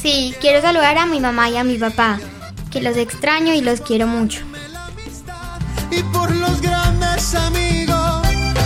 Sí, 0.00 0.34
quiero 0.40 0.60
saludar 0.60 0.98
a 0.98 1.06
mi 1.06 1.20
mamá 1.20 1.48
y 1.48 1.56
a 1.56 1.64
mi 1.64 1.78
papá, 1.78 2.20
que 2.70 2.80
los 2.80 2.96
extraño 2.96 3.54
y 3.54 3.62
los 3.62 3.80
quiero 3.80 4.06
mucho. 4.06 4.40
y 5.90 6.02
por 6.04 6.30
los 6.36 6.60
grandes 6.60 7.34
amigos. 7.34 8.22
Este. 8.28 8.60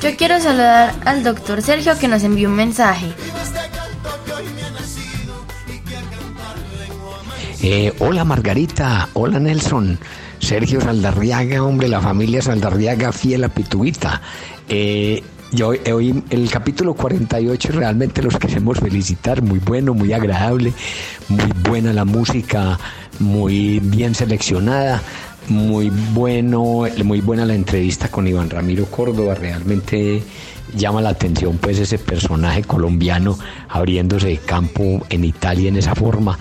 Yo 0.00 0.16
quiero 0.16 0.38
saludar 0.38 0.94
al 1.06 1.24
doctor 1.24 1.62
Sergio 1.62 1.98
que 1.98 2.08
nos 2.08 2.22
envió 2.22 2.48
un 2.48 2.56
mensaje. 2.56 3.12
Eh, 7.66 7.94
hola 7.98 8.26
Margarita, 8.26 9.08
hola 9.14 9.40
Nelson, 9.40 9.98
Sergio 10.38 10.82
Saldarriaga, 10.82 11.62
hombre, 11.62 11.88
la 11.88 12.02
familia 12.02 12.42
Saldarriaga, 12.42 13.10
fiel 13.10 13.42
a 13.42 13.48
Pituita. 13.48 14.20
Eh, 14.68 15.22
yo, 15.50 15.72
hoy 15.90 16.22
el 16.28 16.50
capítulo 16.50 16.92
48 16.92 17.72
realmente 17.72 18.20
los 18.22 18.36
queremos 18.36 18.80
felicitar, 18.80 19.40
muy 19.40 19.60
bueno, 19.60 19.94
muy 19.94 20.12
agradable, 20.12 20.74
muy 21.30 21.50
buena 21.66 21.94
la 21.94 22.04
música, 22.04 22.78
muy 23.18 23.80
bien 23.80 24.14
seleccionada, 24.14 25.00
muy 25.48 25.90
bueno, 26.12 26.82
muy 27.02 27.22
buena 27.22 27.46
la 27.46 27.54
entrevista 27.54 28.10
con 28.10 28.28
Iván 28.28 28.50
Ramiro 28.50 28.84
Córdoba, 28.84 29.36
realmente 29.36 30.22
llama 30.76 31.00
la 31.00 31.10
atención 31.10 31.56
pues 31.56 31.78
ese 31.78 31.96
personaje 31.96 32.62
colombiano 32.62 33.38
abriéndose 33.70 34.26
de 34.26 34.36
campo 34.36 35.00
en 35.08 35.24
Italia 35.24 35.70
en 35.70 35.76
esa 35.76 35.94
forma 35.94 36.38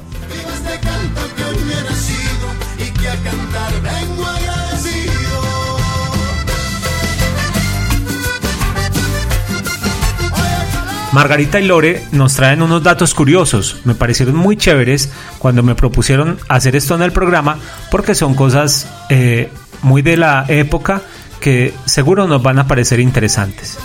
Margarita 11.11 11.59
y 11.59 11.65
Lore 11.65 12.05
nos 12.11 12.35
traen 12.35 12.61
unos 12.61 12.83
datos 12.83 13.15
curiosos, 13.15 13.77
me 13.83 13.95
parecieron 13.95 14.35
muy 14.35 14.57
chéveres 14.57 15.11
cuando 15.39 15.63
me 15.63 15.73
propusieron 15.73 16.37
hacer 16.47 16.75
esto 16.75 16.93
en 16.93 17.01
el 17.01 17.11
programa 17.11 17.57
porque 17.89 18.13
son 18.13 18.35
cosas 18.35 18.87
eh, 19.09 19.49
muy 19.81 20.03
de 20.03 20.17
la 20.17 20.45
época 20.47 21.01
que 21.39 21.73
seguro 21.85 22.27
nos 22.27 22.43
van 22.43 22.59
a 22.59 22.67
parecer 22.67 22.99
interesantes. 22.99 23.77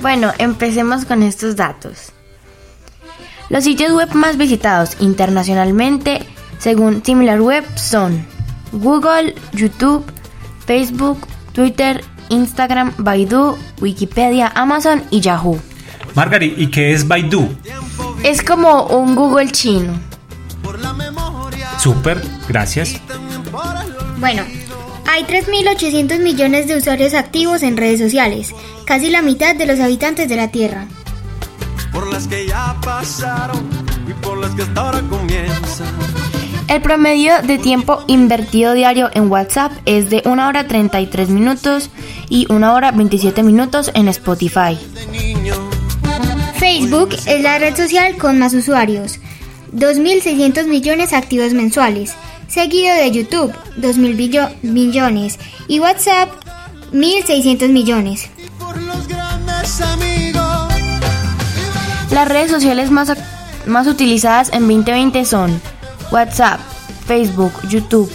Bueno, 0.00 0.32
empecemos 0.38 1.04
con 1.04 1.22
estos 1.22 1.56
datos. 1.56 2.12
Los 3.50 3.64
sitios 3.64 3.92
web 3.92 4.14
más 4.14 4.38
visitados 4.38 4.96
internacionalmente, 4.98 6.26
según 6.58 7.04
SimilarWeb, 7.04 7.64
son 7.76 8.26
Google, 8.72 9.34
YouTube, 9.52 10.04
Facebook, 10.66 11.26
Twitter, 11.52 12.02
Instagram, 12.34 12.92
Baidu, 12.98 13.56
Wikipedia, 13.80 14.52
Amazon 14.54 15.02
y 15.10 15.20
Yahoo. 15.20 15.58
Margari, 16.14 16.54
¿y 16.56 16.68
qué 16.68 16.92
es 16.92 17.08
Baidu? 17.08 17.48
Es 18.22 18.42
como 18.42 18.84
un 18.86 19.14
Google 19.14 19.50
chino. 19.50 19.92
Súper, 21.78 22.22
gracias. 22.48 23.00
Bueno, 24.18 24.44
hay 25.06 25.24
3.800 25.24 26.20
millones 26.20 26.66
de 26.66 26.76
usuarios 26.76 27.14
activos 27.14 27.62
en 27.62 27.76
redes 27.76 28.00
sociales, 28.00 28.54
casi 28.86 29.10
la 29.10 29.22
mitad 29.22 29.54
de 29.54 29.66
los 29.66 29.80
habitantes 29.80 30.28
de 30.28 30.36
la 30.36 30.48
Tierra. 30.48 30.86
Por 31.92 32.12
las 32.12 32.26
que 32.26 32.46
ya 32.46 32.76
pasaron 32.82 33.68
y 34.08 34.12
por 34.24 34.38
las 34.38 34.52
que 34.54 34.62
hasta 34.62 34.80
ahora 34.80 35.02
comienzan. 35.08 36.23
El 36.68 36.80
promedio 36.80 37.34
de 37.42 37.58
tiempo 37.58 38.02
invertido 38.06 38.72
diario 38.72 39.10
en 39.14 39.30
WhatsApp 39.30 39.72
es 39.84 40.10
de 40.10 40.22
1 40.24 40.48
hora 40.48 40.66
33 40.66 41.28
minutos 41.28 41.90
y 42.28 42.46
1 42.50 42.74
hora 42.74 42.90
27 42.90 43.42
minutos 43.42 43.90
en 43.94 44.08
Spotify. 44.08 44.78
Facebook 46.58 47.10
es 47.26 47.42
la 47.42 47.58
red 47.58 47.76
social 47.76 48.16
con 48.16 48.38
más 48.38 48.54
usuarios, 48.54 49.18
2.600 49.74 50.66
millones 50.66 51.12
activos 51.12 51.52
mensuales, 51.52 52.14
seguido 52.48 52.94
de 52.96 53.10
YouTube, 53.10 53.52
2.000 53.76 54.16
billo- 54.16 54.50
millones, 54.62 55.38
y 55.68 55.80
WhatsApp, 55.80 56.30
1.600 56.92 57.68
millones. 57.68 58.30
Las 62.10 62.28
redes 62.28 62.50
sociales 62.50 62.90
más, 62.90 63.12
más 63.66 63.86
utilizadas 63.86 64.50
en 64.52 64.60
2020 64.66 65.24
son 65.24 65.60
WhatsApp, 66.10 66.60
Facebook, 67.06 67.52
YouTube, 67.68 68.10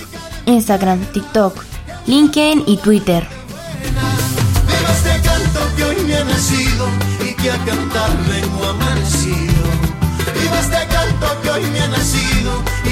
Instagram, 0.46 1.06
TikTok, 1.12 1.66
LinkedIn 2.08 2.64
y 2.68 2.78
Twitter. 2.78 3.28
Y 7.24 7.34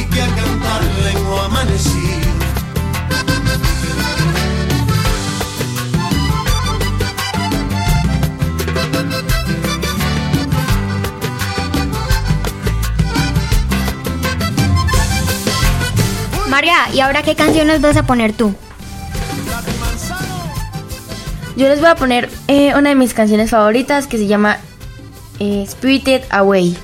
que 0.05 0.21
a 0.21 0.27
cantar 0.27 0.83
vengo 1.03 1.41
amanecido. 1.41 2.26
María, 16.49 16.75
¿y 16.93 17.01
ahora 17.01 17.23
qué 17.23 17.35
canción 17.35 17.67
nos 17.67 17.81
vas 17.81 17.97
a 17.97 18.03
poner 18.03 18.33
tú? 18.33 18.53
Yo 21.57 21.67
les 21.67 21.79
voy 21.79 21.89
a 21.89 21.95
poner 21.95 22.29
eh, 22.47 22.73
una 22.75 22.89
de 22.89 22.95
mis 22.95 23.13
canciones 23.13 23.49
favoritas 23.49 24.07
que 24.07 24.17
se 24.17 24.27
llama 24.27 24.57
eh, 25.39 25.65
Spirited 25.67 26.23
Away. 26.29 26.77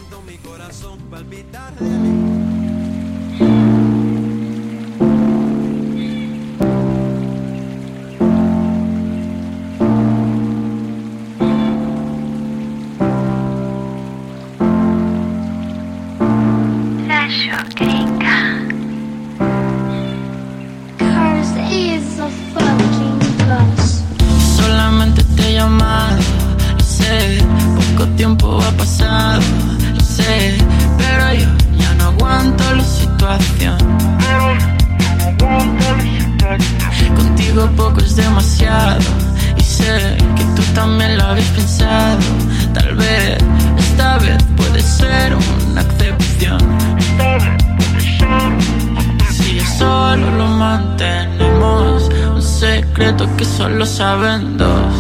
Solo 53.86 53.86
saben 53.86 54.58
dos. 54.58 54.94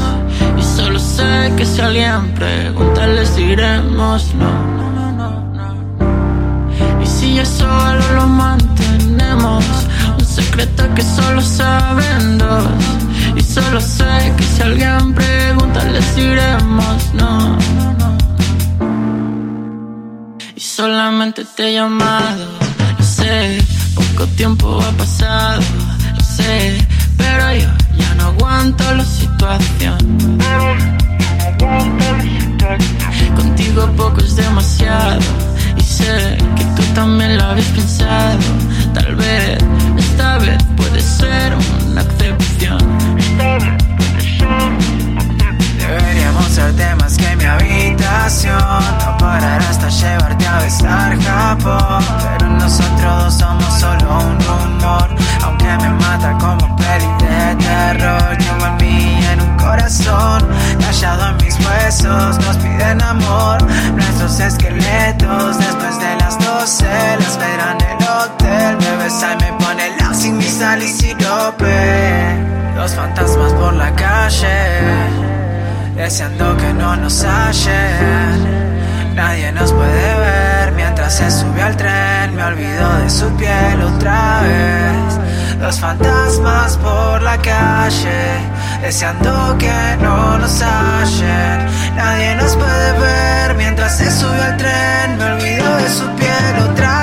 Y 0.58 0.62
solo 0.62 1.00
sé 1.00 1.54
que 1.56 1.66
si 1.66 1.80
alguien 1.80 2.34
pregunta, 2.34 3.08
les 3.08 3.36
diremos 3.36 4.34
no. 4.36 4.52
Y 7.02 7.06
si 7.06 7.36
ya 7.36 7.46
solo 7.46 8.02
lo 8.16 8.28
mantenemos, 8.28 9.64
un 10.18 10.26
secreto 10.26 10.84
que 10.96 11.02
solo 11.02 11.42
saben 11.42 12.38
dos. 12.38 12.68
Y 13.36 13.42
solo 13.42 13.80
sé 13.80 14.34
que 14.38 14.44
si 14.44 14.62
alguien 14.62 15.14
pregunta, 15.14 15.84
les 15.86 16.16
diremos 16.16 17.14
no. 17.14 17.58
Y 20.56 20.60
solamente 20.60 21.46
te 21.56 21.70
he 21.70 21.74
llamado, 21.74 22.46
lo 22.98 23.04
sé, 23.04 23.64
poco 23.96 24.28
tiempo 24.36 24.82
ha 24.82 24.92
pasado, 24.98 25.62
lo 26.16 26.24
sé, 26.24 26.86
pero 27.18 27.54
yo 27.54 27.73
aguanto 28.54 28.84
la 28.94 29.06
situación. 29.06 29.98
Contigo 33.36 33.88
poco 33.98 34.22
es 34.22 34.36
demasiado, 34.36 35.20
y 35.78 35.82
sé 35.82 36.38
que 36.56 36.64
tú 36.76 36.84
también 36.94 37.38
lo 37.38 37.46
habéis 37.46 37.68
pensado. 37.68 38.40
Tal 38.94 39.16
vez 39.16 39.58
esta 39.98 40.38
vez 40.38 40.64
puede 40.78 41.02
ser 41.02 41.54
una 41.90 42.02
excepción. 42.02 42.78
Deberíamos 45.80 46.46
ser 46.46 46.96
más 46.96 47.18
que 47.18 47.36
mi 47.36 47.44
habitación 47.44 48.58
No 48.58 49.18
parar 49.18 49.62
hasta 49.62 49.90
llevarte 49.90 50.48
a 50.48 50.60
besar 50.62 51.22
Japón 51.22 52.04
Pero 52.38 52.50
nosotros 52.52 53.38
me 55.78 55.90
mata 55.90 56.38
como 56.40 56.66
un 56.66 56.76
peli 56.76 57.08
de 57.20 57.64
terror. 57.64 58.38
Yo 58.38 58.68
en 58.68 58.78
mí, 58.78 59.26
en 59.32 59.42
un 59.42 59.58
corazón, 59.58 60.48
callado 60.80 61.30
en 61.30 61.38
mis 61.46 61.56
huesos, 61.60 62.40
nos 62.40 62.58
piden 62.58 63.02
amor. 63.02 63.58
Nuestros 63.96 64.40
esqueletos, 64.40 65.58
después 65.58 66.00
de 66.00 66.16
las 66.20 66.38
12, 66.40 66.86
la 66.86 67.26
esperan 67.26 67.78
el 67.82 68.08
hotel. 68.08 68.78
Me 68.78 69.04
besa 69.04 69.34
y 69.34 69.44
me 69.44 69.54
pone 69.60 69.98
la 70.00 70.14
sin 70.14 70.38
mi 70.38 70.48
sal 70.48 70.82
y 70.82 70.88
sirope. 70.88 72.36
Dos 72.76 72.94
fantasmas 72.96 73.54
por 73.54 73.74
la 73.74 73.94
calle 73.96 75.24
deseando 75.96 76.58
que 76.58 76.74
no 76.74 76.96
nos 76.96 77.24
hallen. 77.24 79.16
Nadie 79.16 79.52
nos 79.52 79.72
puede 79.72 80.20
ver 80.20 80.72
mientras 80.74 81.16
se 81.16 81.30
sube 81.32 81.62
al 81.62 81.78
tren. 81.78 82.36
Me 82.36 82.44
olvido 82.44 82.98
de 83.00 83.10
su 83.10 83.30
piel 83.38 83.82
otra 83.82 84.42
vez. 84.42 85.33
Los 85.60 85.80
fantasmas 85.80 86.78
por 86.78 87.22
la 87.22 87.38
calle, 87.38 88.22
deseando 88.82 89.58
que 89.58 89.98
no 90.02 90.38
nos 90.38 90.62
hallen. 90.62 91.66
Nadie 91.96 92.36
nos 92.36 92.56
puede 92.56 93.00
ver 93.00 93.56
mientras 93.56 93.98
se 93.98 94.12
sube 94.12 94.42
al 94.42 94.58
tren. 94.58 95.18
Me 95.18 95.26
olvido 95.26 95.76
de 95.78 95.90
su 95.90 96.06
piel 96.16 96.70
otra 96.70 96.98
vez. 96.98 97.03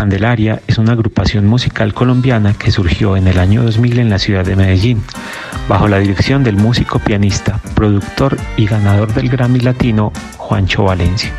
Candelaria 0.00 0.62
es 0.66 0.78
una 0.78 0.92
agrupación 0.92 1.46
musical 1.46 1.92
colombiana 1.92 2.54
que 2.54 2.70
surgió 2.70 3.18
en 3.18 3.28
el 3.28 3.38
año 3.38 3.62
2000 3.62 3.98
en 3.98 4.08
la 4.08 4.18
ciudad 4.18 4.46
de 4.46 4.56
Medellín, 4.56 5.02
bajo 5.68 5.88
la 5.88 5.98
dirección 5.98 6.42
del 6.42 6.56
músico 6.56 7.00
pianista, 7.00 7.60
productor 7.74 8.38
y 8.56 8.64
ganador 8.64 9.12
del 9.12 9.28
Grammy 9.28 9.60
Latino 9.60 10.10
Juancho 10.38 10.84
Valencia. 10.84 11.30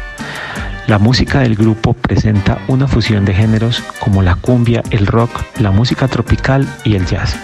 La 0.85 0.99
música 0.99 1.39
del 1.39 1.55
grupo 1.55 1.93
presenta 1.93 2.59
una 2.67 2.87
fusión 2.87 3.25
de 3.25 3.33
géneros 3.33 3.83
como 3.99 4.21
la 4.21 4.35
cumbia, 4.35 4.83
el 4.91 5.07
rock, 5.07 5.41
la 5.59 5.71
música 5.71 6.07
tropical 6.07 6.67
y 6.83 6.93
el 6.93 7.07
jazz. 7.07 7.35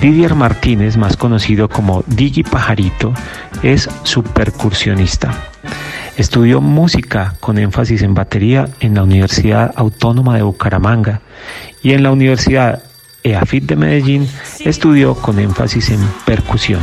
Didier 0.00 0.34
Martínez, 0.34 0.96
más 0.96 1.18
conocido 1.18 1.68
como 1.68 2.04
Digi 2.06 2.42
Pajarito, 2.42 3.12
es 3.62 3.86
su 4.04 4.22
percusionista. 4.22 5.50
Estudió 6.16 6.62
música 6.62 7.34
con 7.40 7.58
énfasis 7.58 8.02
en 8.02 8.14
batería 8.14 8.68
en 8.80 8.94
la 8.94 9.02
Universidad 9.02 9.72
Autónoma 9.76 10.36
de 10.36 10.42
Bucaramanga 10.42 11.20
y 11.82 11.92
en 11.92 12.02
la 12.02 12.10
Universidad 12.10 12.82
EAFIT 13.22 13.64
de 13.64 13.76
Medellín 13.76 14.28
estudió 14.64 15.14
con 15.14 15.38
énfasis 15.38 15.90
en 15.90 16.00
percusión. 16.24 16.80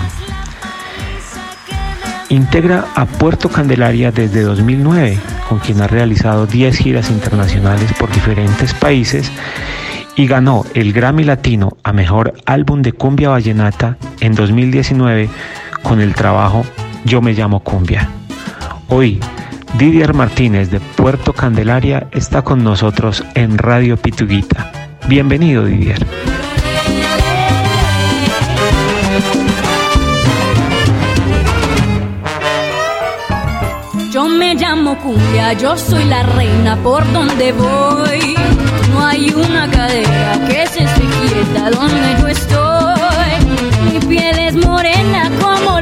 Integra 2.29 2.85
a 2.95 3.05
Puerto 3.05 3.49
Candelaria 3.49 4.11
desde 4.11 4.41
2009, 4.41 5.17
con 5.49 5.59
quien 5.59 5.81
ha 5.81 5.87
realizado 5.87 6.45
10 6.45 6.77
giras 6.77 7.09
internacionales 7.09 7.91
por 7.99 8.11
diferentes 8.11 8.73
países 8.73 9.31
y 10.15 10.27
ganó 10.27 10.63
el 10.73 10.93
Grammy 10.93 11.23
Latino 11.23 11.77
a 11.83 11.91
Mejor 11.91 12.33
Álbum 12.45 12.81
de 12.81 12.93
Cumbia 12.93 13.29
Vallenata 13.29 13.97
en 14.19 14.35
2019 14.35 15.29
con 15.81 16.01
el 16.01 16.13
trabajo 16.13 16.63
Yo 17.05 17.21
me 17.21 17.33
llamo 17.33 17.61
Cumbia. 17.61 18.09
Hoy, 18.95 19.19
Didier 19.79 20.13
Martínez 20.13 20.69
de 20.69 20.79
Puerto 20.79 21.33
Candelaria 21.33 22.05
está 22.11 22.43
con 22.43 22.63
nosotros 22.63 23.23
en 23.33 23.57
Radio 23.57 23.97
Pituguita. 23.97 24.71
Bienvenido, 25.07 25.65
Didier. 25.65 26.05
Yo 34.11 34.27
me 34.27 34.53
llamo 34.53 34.95
Cumbia, 34.99 35.53
yo 35.53 35.75
soy 35.75 36.03
la 36.03 36.21
reina 36.21 36.77
por 36.83 37.11
donde 37.11 37.51
voy. 37.51 38.35
No 38.91 39.03
hay 39.03 39.31
una 39.31 39.71
cadera 39.71 40.39
que 40.47 40.67
se 40.67 40.83
esté 40.83 41.03
donde 41.71 42.21
yo 42.21 42.27
estoy. 42.27 43.91
Mi 43.91 43.99
piel 44.01 44.37
es 44.37 44.55
morena 44.55 45.31
como 45.41 45.72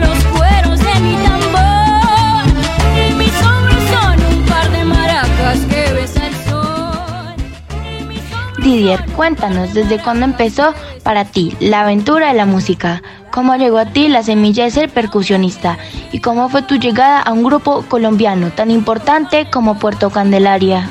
Didier, 8.72 9.06
cuéntanos 9.18 9.74
desde 9.74 10.00
cuándo 10.02 10.24
empezó 10.24 10.74
para 11.04 11.26
ti 11.26 11.54
la 11.60 11.82
aventura 11.82 12.30
de 12.30 12.36
la 12.36 12.46
música. 12.46 13.02
¿Cómo 13.30 13.54
llegó 13.58 13.78
a 13.80 13.88
ti 13.88 14.08
la 14.08 14.24
semilla 14.24 14.64
de 14.64 14.72
ser 14.72 14.90
percusionista? 14.90 15.78
¿Y 16.14 16.22
cómo 16.22 16.48
fue 16.48 16.62
tu 16.62 16.76
llegada 16.76 17.20
a 17.20 17.34
un 17.34 17.44
grupo 17.44 17.84
colombiano 17.90 18.50
tan 18.52 18.72
importante 18.72 19.50
como 19.52 19.78
Puerto 19.78 20.10
Candelaria? 20.10 20.90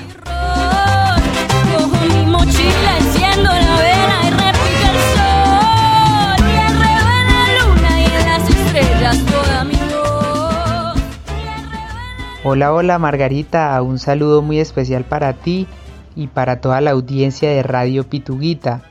Hola, 12.45 12.75
hola 12.75 12.99
Margarita, 12.99 13.81
un 13.81 13.99
saludo 13.99 14.43
muy 14.43 14.61
especial 14.61 15.05
para 15.05 15.33
ti 15.33 15.67
y 16.15 16.29
para 16.29 16.61
toda 16.61 16.81
la 16.81 16.93
audiencia 16.93 17.51
de 17.51 17.63
Radio 17.63 18.09
Pituguita. 18.09 18.83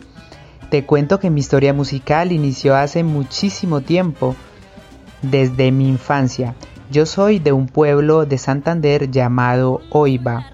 Te 0.69 0.85
cuento 0.85 1.19
que 1.19 1.29
mi 1.29 1.39
historia 1.39 1.73
musical 1.73 2.31
inició 2.31 2.75
hace 2.75 3.03
muchísimo 3.03 3.81
tiempo, 3.81 4.35
desde 5.21 5.71
mi 5.71 5.87
infancia. 5.89 6.55
Yo 6.91 7.05
soy 7.05 7.39
de 7.39 7.51
un 7.51 7.67
pueblo 7.67 8.25
de 8.25 8.37
Santander 8.37 9.11
llamado 9.11 9.81
Oiba. 9.89 10.53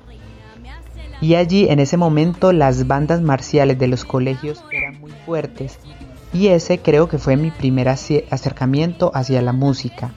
Y 1.21 1.35
allí 1.35 1.67
en 1.69 1.79
ese 1.79 1.97
momento 1.97 2.51
las 2.51 2.87
bandas 2.87 3.21
marciales 3.21 3.79
de 3.79 3.87
los 3.87 4.03
colegios 4.03 4.63
eran 4.71 4.99
muy 4.99 5.11
fuertes 5.25 5.79
y 6.35 6.47
ese 6.47 6.79
creo 6.79 7.07
que 7.07 7.17
fue 7.17 7.37
mi 7.37 7.49
primer 7.49 7.87
acercamiento 7.87 9.09
hacia 9.13 9.41
la 9.41 9.53
música. 9.53 10.11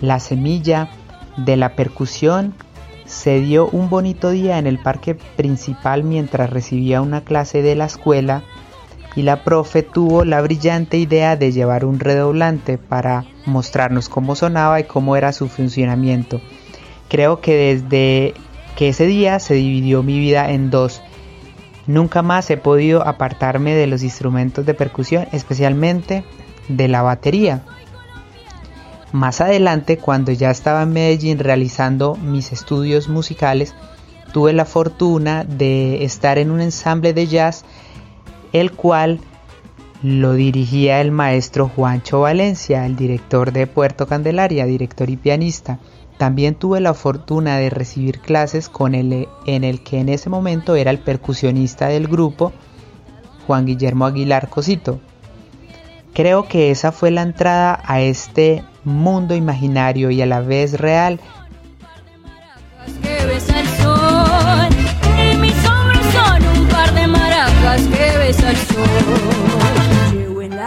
La 0.00 0.18
semilla 0.18 0.88
de 1.36 1.58
la 1.58 1.76
percusión 1.76 2.54
se 3.14 3.40
dio 3.40 3.68
un 3.68 3.88
bonito 3.88 4.30
día 4.30 4.58
en 4.58 4.66
el 4.66 4.78
parque 4.78 5.14
principal 5.14 6.02
mientras 6.02 6.50
recibía 6.50 7.00
una 7.00 7.22
clase 7.22 7.62
de 7.62 7.76
la 7.76 7.84
escuela 7.84 8.42
y 9.14 9.22
la 9.22 9.44
profe 9.44 9.84
tuvo 9.84 10.24
la 10.24 10.42
brillante 10.42 10.98
idea 10.98 11.36
de 11.36 11.52
llevar 11.52 11.84
un 11.84 12.00
redoblante 12.00 12.76
para 12.76 13.24
mostrarnos 13.46 14.08
cómo 14.08 14.34
sonaba 14.34 14.80
y 14.80 14.84
cómo 14.84 15.16
era 15.16 15.32
su 15.32 15.48
funcionamiento. 15.48 16.40
Creo 17.08 17.40
que 17.40 17.54
desde 17.54 18.34
que 18.74 18.88
ese 18.88 19.06
día 19.06 19.38
se 19.38 19.54
dividió 19.54 20.02
mi 20.02 20.18
vida 20.18 20.50
en 20.50 20.70
dos. 20.70 21.00
Nunca 21.86 22.22
más 22.22 22.50
he 22.50 22.56
podido 22.56 23.06
apartarme 23.06 23.74
de 23.76 23.86
los 23.86 24.02
instrumentos 24.02 24.66
de 24.66 24.74
percusión, 24.74 25.28
especialmente 25.30 26.24
de 26.68 26.88
la 26.88 27.02
batería. 27.02 27.62
Más 29.14 29.40
adelante, 29.40 29.96
cuando 29.96 30.32
ya 30.32 30.50
estaba 30.50 30.82
en 30.82 30.92
Medellín 30.92 31.38
realizando 31.38 32.16
mis 32.16 32.50
estudios 32.50 33.08
musicales, 33.08 33.72
tuve 34.32 34.52
la 34.52 34.64
fortuna 34.64 35.44
de 35.44 36.02
estar 36.02 36.36
en 36.36 36.50
un 36.50 36.60
ensamble 36.60 37.12
de 37.12 37.28
jazz, 37.28 37.64
el 38.52 38.72
cual 38.72 39.20
lo 40.02 40.32
dirigía 40.32 41.00
el 41.00 41.12
maestro 41.12 41.68
Juancho 41.68 42.22
Valencia, 42.22 42.86
el 42.86 42.96
director 42.96 43.52
de 43.52 43.68
Puerto 43.68 44.08
Candelaria, 44.08 44.66
director 44.66 45.08
y 45.08 45.16
pianista. 45.16 45.78
También 46.18 46.56
tuve 46.56 46.80
la 46.80 46.92
fortuna 46.92 47.56
de 47.56 47.70
recibir 47.70 48.18
clases 48.18 48.68
con 48.68 48.96
el 48.96 49.28
en 49.46 49.62
el 49.62 49.84
que 49.84 50.00
en 50.00 50.08
ese 50.08 50.28
momento 50.28 50.74
era 50.74 50.90
el 50.90 50.98
percusionista 50.98 51.86
del 51.86 52.08
grupo, 52.08 52.52
Juan 53.46 53.64
Guillermo 53.64 54.06
Aguilar 54.06 54.48
Cosito. 54.48 54.98
Creo 56.14 56.48
que 56.48 56.72
esa 56.72 56.90
fue 56.90 57.12
la 57.12 57.22
entrada 57.22 57.80
a 57.84 58.00
este 58.00 58.64
mundo 58.84 59.34
imaginario 59.34 60.10
y 60.10 60.22
a 60.22 60.26
la 60.26 60.40
vez 60.40 60.78
real. 60.78 61.20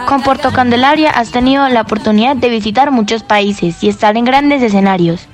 Con 0.06 0.22
Puerto 0.22 0.52
Candelaria 0.52 1.10
has 1.10 1.30
tenido 1.30 1.68
la 1.68 1.82
oportunidad 1.82 2.36
de 2.36 2.48
visitar 2.48 2.90
muchos 2.90 3.22
países 3.22 3.82
y 3.82 3.88
estar 3.88 4.16
en 4.16 4.24
grandes 4.24 4.62
escenarios. 4.62 5.28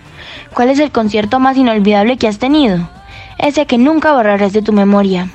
¿Cuál 0.53 0.71
es 0.71 0.79
el 0.79 0.91
concierto 0.91 1.39
más 1.41 1.57
inolvidable 1.57 2.17
que 2.17 2.29
has 2.29 2.39
tenido? 2.39 2.89
Ese 3.39 3.67
que 3.67 3.79
nunca 3.79 4.13
borrarás 4.13 4.53
de 4.53 4.63
tu 4.63 4.73
memoria. 4.73 5.29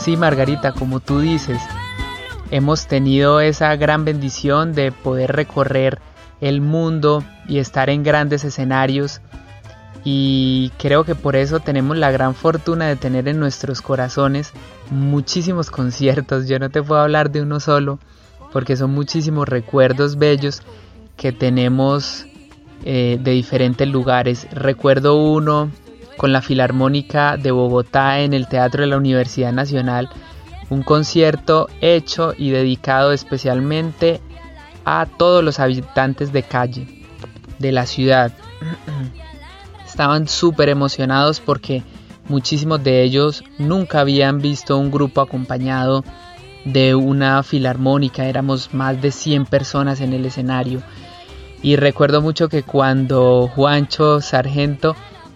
Sí, 0.00 0.16
Margarita, 0.16 0.72
como 0.72 1.00
tú 1.00 1.20
dices, 1.20 1.60
hemos 2.50 2.86
tenido 2.86 3.40
esa 3.40 3.76
gran 3.76 4.06
bendición 4.06 4.72
de 4.72 4.92
poder 4.92 5.32
recorrer 5.32 5.98
el 6.40 6.62
mundo 6.62 7.22
y 7.46 7.58
estar 7.58 7.90
en 7.90 8.02
grandes 8.02 8.42
escenarios 8.44 9.20
y 10.02 10.72
creo 10.78 11.04
que 11.04 11.14
por 11.14 11.36
eso 11.36 11.60
tenemos 11.60 11.98
la 11.98 12.10
gran 12.10 12.34
fortuna 12.34 12.88
de 12.88 12.96
tener 12.96 13.28
en 13.28 13.38
nuestros 13.38 13.82
corazones 13.82 14.52
muchísimos 14.90 15.70
conciertos. 15.70 16.48
Yo 16.48 16.58
no 16.58 16.70
te 16.70 16.82
puedo 16.82 17.02
hablar 17.02 17.30
de 17.30 17.42
uno 17.42 17.60
solo 17.60 17.98
porque 18.54 18.76
son 18.76 18.92
muchísimos 18.92 19.46
recuerdos 19.50 20.16
bellos 20.16 20.62
que 21.18 21.32
tenemos 21.32 22.24
eh, 22.84 23.18
de 23.20 23.32
diferentes 23.32 23.86
lugares. 23.86 24.48
Recuerdo 24.50 25.22
uno 25.22 25.70
con 26.20 26.34
la 26.34 26.42
Filarmónica 26.42 27.38
de 27.38 27.50
Bogotá 27.50 28.20
en 28.20 28.34
el 28.34 28.46
Teatro 28.46 28.82
de 28.82 28.88
la 28.88 28.98
Universidad 28.98 29.54
Nacional, 29.54 30.10
un 30.68 30.82
concierto 30.82 31.66
hecho 31.80 32.34
y 32.36 32.50
dedicado 32.50 33.12
especialmente 33.12 34.20
a 34.84 35.06
todos 35.06 35.42
los 35.42 35.60
habitantes 35.60 36.30
de 36.30 36.42
calle 36.42 37.06
de 37.58 37.72
la 37.72 37.86
ciudad. 37.86 38.32
Estaban 39.86 40.28
súper 40.28 40.68
emocionados 40.68 41.40
porque 41.40 41.82
muchísimos 42.28 42.84
de 42.84 43.02
ellos 43.02 43.42
nunca 43.56 44.00
habían 44.00 44.42
visto 44.42 44.76
un 44.76 44.90
grupo 44.90 45.22
acompañado 45.22 46.04
de 46.66 46.94
una 46.94 47.42
filarmónica, 47.42 48.26
éramos 48.26 48.74
más 48.74 49.00
de 49.00 49.10
100 49.10 49.46
personas 49.46 50.02
en 50.02 50.12
el 50.12 50.26
escenario. 50.26 50.82
Y 51.62 51.76
recuerdo 51.76 52.20
mucho 52.20 52.50
que 52.50 52.62
cuando 52.62 53.50
Juancho 53.54 54.20
Sargento 54.20 54.94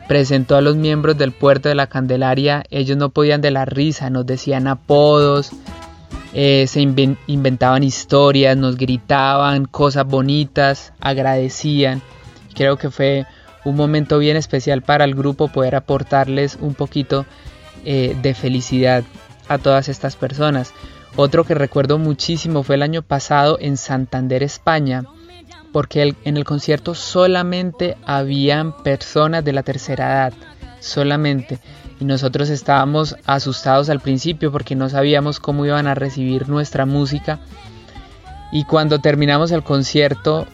presentó 0.08 0.56
a 0.56 0.60
los 0.60 0.76
miembros 0.76 1.16
del 1.16 1.32
puerto 1.32 1.68
de 1.68 1.74
la 1.74 1.86
Candelaria, 1.86 2.64
ellos 2.70 2.96
no 2.96 3.08
podían 3.08 3.40
de 3.40 3.50
la 3.50 3.64
risa, 3.64 4.10
nos 4.10 4.26
decían 4.26 4.66
apodos, 4.66 5.50
eh, 6.32 6.66
se 6.68 6.80
inven- 6.80 7.16
inventaban 7.26 7.82
historias, 7.82 8.56
nos 8.56 8.76
gritaban 8.76 9.64
cosas 9.66 10.06
bonitas, 10.06 10.92
agradecían. 11.00 12.02
Creo 12.54 12.76
que 12.76 12.90
fue 12.90 13.26
un 13.64 13.76
momento 13.76 14.18
bien 14.18 14.36
especial 14.36 14.82
para 14.82 15.04
el 15.04 15.14
grupo 15.14 15.48
poder 15.48 15.74
aportarles 15.74 16.58
un 16.60 16.74
poquito 16.74 17.24
eh, 17.84 18.16
de 18.20 18.34
felicidad 18.34 19.04
a 19.48 19.58
todas 19.58 19.88
estas 19.88 20.16
personas. 20.16 20.72
Otro 21.16 21.44
que 21.44 21.54
recuerdo 21.54 21.98
muchísimo 21.98 22.62
fue 22.62 22.74
el 22.74 22.82
año 22.82 23.02
pasado 23.02 23.56
en 23.60 23.76
Santander, 23.76 24.42
España, 24.42 25.04
porque 25.74 26.14
en 26.22 26.36
el 26.36 26.44
concierto 26.44 26.94
solamente 26.94 27.96
habían 28.06 28.84
personas 28.84 29.44
de 29.44 29.52
la 29.52 29.64
tercera 29.64 30.06
edad, 30.06 30.32
solamente. 30.78 31.58
Y 31.98 32.04
nosotros 32.04 32.48
estábamos 32.48 33.16
asustados 33.26 33.90
al 33.90 33.98
principio 33.98 34.52
porque 34.52 34.76
no 34.76 34.88
sabíamos 34.88 35.40
cómo 35.40 35.66
iban 35.66 35.88
a 35.88 35.96
recibir 35.96 36.48
nuestra 36.48 36.86
música. 36.86 37.40
Y 38.52 38.62
cuando 38.66 39.00
terminamos 39.00 39.50
el 39.50 39.64
concierto, 39.64 40.46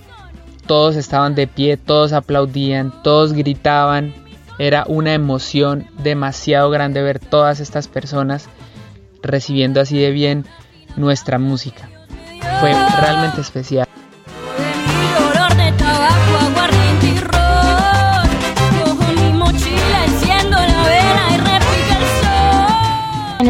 todos 0.67 0.97
estaban 0.97 1.35
de 1.35 1.47
pie, 1.47 1.77
todos 1.77 2.15
aplaudían, 2.15 2.91
todos 3.03 3.35
gritaban. 3.35 4.15
Era 4.59 4.85
una 4.89 5.13
emoción 5.13 5.87
demasiado 6.03 6.71
grande 6.71 7.03
ver 7.03 7.19
todas 7.19 7.61
estas 7.61 7.89
personas 7.89 8.49
recibiendo 9.23 9.83
así 9.83 9.99
de 9.99 10.13
bien 10.13 10.47
nuestra 10.97 11.39
música. 11.39 11.91
Fue 12.61 12.73
realmente 13.03 13.43
especial. 13.43 13.87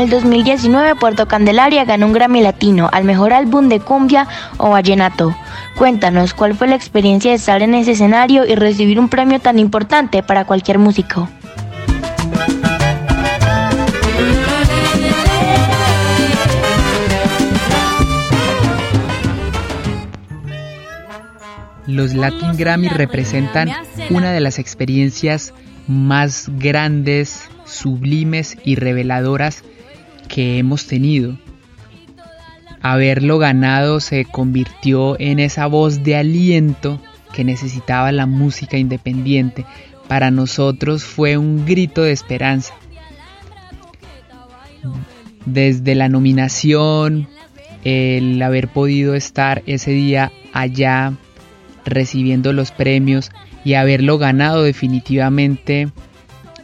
El 0.01 0.09
2019 0.09 0.95
Puerto 0.97 1.29
Candelaria 1.29 1.85
ganó 1.85 2.07
un 2.07 2.13
Grammy 2.13 2.41
Latino 2.41 2.89
al 2.91 3.05
mejor 3.05 3.33
álbum 3.33 3.69
de 3.69 3.81
cumbia 3.81 4.27
o 4.57 4.71
vallenato. 4.71 5.37
Cuéntanos 5.77 6.33
cuál 6.33 6.55
fue 6.55 6.69
la 6.69 6.75
experiencia 6.75 7.31
de 7.31 7.37
estar 7.37 7.61
en 7.63 7.75
ese 7.75 7.93
escenario 7.93 8.47
y 8.47 8.55
recibir 8.55 8.99
un 8.99 9.09
premio 9.09 9.41
tan 9.41 9.59
importante 9.59 10.23
para 10.23 10.45
cualquier 10.45 10.79
músico. 10.79 11.29
Los 21.87 22.15
Latin 22.15 22.57
Grammy 22.57 22.89
representan 22.89 23.71
una 24.09 24.33
de 24.33 24.41
las 24.41 24.59
experiencias 24.59 25.53
más 25.89 26.49
grandes, 26.59 27.49
sublimes 27.65 28.57
y 28.65 28.77
reveladoras 28.77 29.65
que 30.31 30.59
hemos 30.59 30.87
tenido. 30.87 31.37
Haberlo 32.81 33.39
ganado 33.39 34.01
se 34.01 34.25
convirtió 34.25 35.21
en 35.21 35.39
esa 35.41 35.67
voz 35.67 36.03
de 36.03 36.17
aliento 36.17 37.03
que 37.35 37.45
necesitaba 37.45 38.11
la 38.13 38.25
música 38.25 38.79
independiente. 38.79 39.67
Para 40.09 40.31
nosotros 40.31 41.05
fue 41.05 41.37
un 41.37 41.67
grito 41.67 42.03
de 42.03 42.13
esperanza. 42.13 42.73
Desde 45.45 45.95
la 45.95 46.09
nominación, 46.09 47.29
el 47.85 48.41
haber 48.41 48.69
podido 48.69 49.15
estar 49.15 49.63
ese 49.67 49.91
día 49.91 50.33
allá 50.53 51.13
recibiendo 51.85 52.53
los 52.53 52.71
premios 52.71 53.31
y 53.65 53.75
haberlo 53.75 54.17
ganado 54.17 54.63
definitivamente 54.63 55.89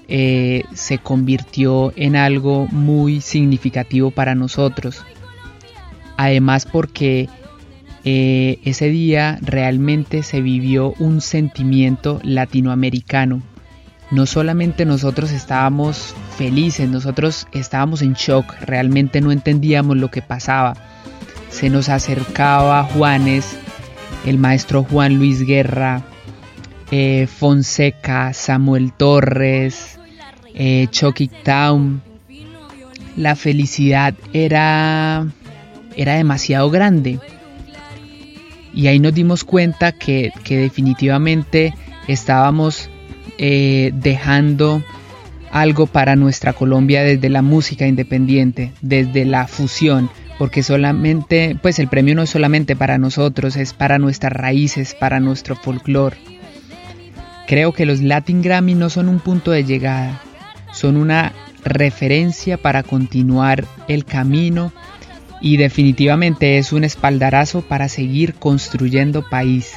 eh, 0.09 0.65
se 0.73 0.99
convirtió 0.99 1.93
en 1.97 2.15
algo 2.15 2.69
muy 2.71 3.21
significativo 3.21 4.11
para 4.11 4.35
nosotros. 4.35 5.05
Además 6.17 6.65
porque 6.65 7.29
eh, 8.05 8.61
ese 8.65 8.89
día 8.89 9.39
realmente 9.43 10.23
se 10.23 10.41
vivió 10.41 10.95
un 11.01 11.21
sentimiento 11.21 12.21
latinoamericano. 12.23 13.43
No 14.13 14.27
solamente 14.27 14.85
nosotros 14.85 15.33
estábamos 15.33 16.15
felices, 16.39 16.89
nosotros 16.89 17.49
estábamos 17.53 18.03
en 18.03 18.13
shock, 18.13 18.55
realmente 18.61 19.21
no 19.21 19.33
entendíamos 19.33 19.97
lo 19.97 20.13
que 20.13 20.23
pasaba. 20.23 20.75
Se 21.51 21.69
nos 21.69 21.89
acercaba 21.89 22.85
Juanes, 22.85 23.59
el 24.25 24.39
maestro 24.39 24.85
Juan 24.85 25.17
Luis 25.17 25.45
Guerra, 25.45 26.05
eh, 26.91 27.27
Fonseca, 27.27 28.33
Samuel 28.33 28.93
Torres, 28.93 29.99
eh, 30.55 30.89
Chucky 30.91 31.29
Town. 31.29 32.03
La 33.17 33.35
felicidad 33.35 34.15
era, 34.33 35.27
era 35.97 36.15
demasiado 36.15 36.71
grande. 36.71 37.19
Y 38.75 38.89
ahí 38.89 38.99
nos 38.99 39.15
dimos 39.15 39.43
cuenta 39.43 39.93
que, 39.93 40.33
definitivamente 40.47 41.75
estábamos 42.09 42.91
eh, 43.39 43.91
dejando 43.95 44.83
algo 45.51 45.87
para 45.87 46.15
nuestra 46.15 46.53
Colombia 46.53 47.03
desde 47.03 47.31
la 47.31 47.41
música 47.41 47.87
independiente, 47.87 48.73
desde 48.83 49.25
la 49.25 49.47
fusión, 49.47 50.11
porque 50.39 50.63
solamente, 50.63 51.57
pues 51.63 51.79
el 51.79 51.89
premio 51.89 52.15
no 52.15 52.23
es 52.23 52.31
solamente 52.31 52.77
para 52.77 52.99
nosotros, 52.99 53.57
es 53.57 53.73
para 53.73 53.99
nuestras 53.99 54.35
raíces, 54.35 54.95
para 54.95 55.21
nuestro 55.21 55.57
folclore. 55.57 56.19
Creo 57.47 57.73
que 57.73 57.87
los 57.87 58.01
Latin 58.01 58.43
Grammy 58.43 58.75
no 58.75 58.91
son 58.91 59.09
un 59.09 59.21
punto 59.21 59.51
de 59.53 59.65
llegada, 59.65 60.21
son 60.73 60.97
una 60.97 61.33
referencia 61.65 62.57
para 62.57 62.83
continuar 62.83 63.65
el 63.89 64.05
camino 64.05 64.73
y 65.41 65.57
definitivamente 65.57 66.59
es 66.59 66.73
un 66.73 66.85
espaldarazo 66.85 67.63
para 67.63 67.89
seguir 67.89 68.35
construyendo 68.35 69.29
país. 69.29 69.75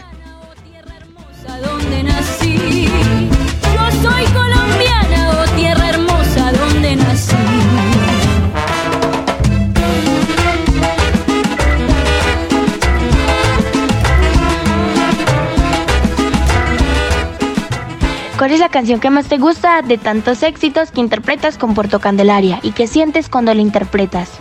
¿Cuál 18.40 18.52
es 18.52 18.62
la 18.62 18.70
canción 18.70 19.02
que 19.02 19.10
más 19.10 19.28
te 19.28 19.38
gusta 19.38 19.82
de 19.82 19.98
tantos 19.98 20.44
éxitos 20.44 20.92
que 20.92 21.02
interpretas 21.02 21.58
con 21.58 21.74
Puerto 21.74 22.00
Candelaria 22.00 22.62
y 22.64 22.72
qué 22.72 22.88
sientes 22.88 23.28
cuando 23.28 23.54
la 23.54 23.60
interpretas? 23.60 24.32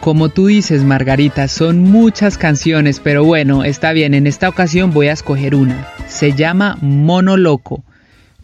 Como 0.00 0.30
tú 0.30 0.46
dices, 0.46 0.82
Margarita, 0.82 1.46
son 1.46 1.82
muchas 1.82 2.38
canciones, 2.38 3.00
pero 3.00 3.26
bueno, 3.26 3.64
está 3.64 3.92
bien, 3.92 4.14
en 4.14 4.26
esta 4.26 4.48
ocasión 4.48 4.92
voy 4.94 5.08
a 5.08 5.12
escoger 5.12 5.54
una. 5.54 5.88
Se 6.06 6.32
llama 6.32 6.78
Mono 6.80 7.36
Loco. 7.36 7.84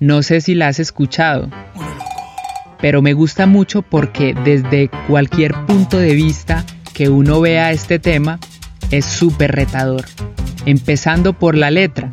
No 0.01 0.23
sé 0.23 0.43
si 0.43 0.55
la 0.55 0.69
has 0.69 0.81
escuchado, 0.81 1.49
pero 2.81 3.03
me 3.03 3.13
gusta 3.13 3.47
mucho 3.47 3.83
porque 3.83 4.35
desde 4.45 4.91
cualquier 5.07 5.55
punto 5.67 5.99
de 5.99 6.15
vista 6.15 6.65
que 6.95 7.09
uno 7.09 7.41
vea 7.41 7.73
este 7.73 7.99
tema, 7.99 8.39
es 8.91 9.05
súper 9.05 9.53
retador. 9.53 10.05
Empezando 10.67 11.33
por 11.33 11.57
la 11.57 11.71
letra. 11.71 12.11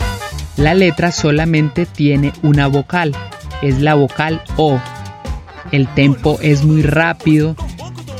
La 0.58 0.74
letra 0.74 1.12
solamente 1.12 1.86
tiene 1.86 2.32
una 2.44 2.68
vocal, 2.68 3.14
es 3.62 3.82
la 3.82 3.96
vocal 3.96 4.42
O. 4.58 4.80
El 5.72 5.88
tempo 5.88 6.38
es 6.42 6.64
muy 6.64 6.82
rápido, 6.82 7.56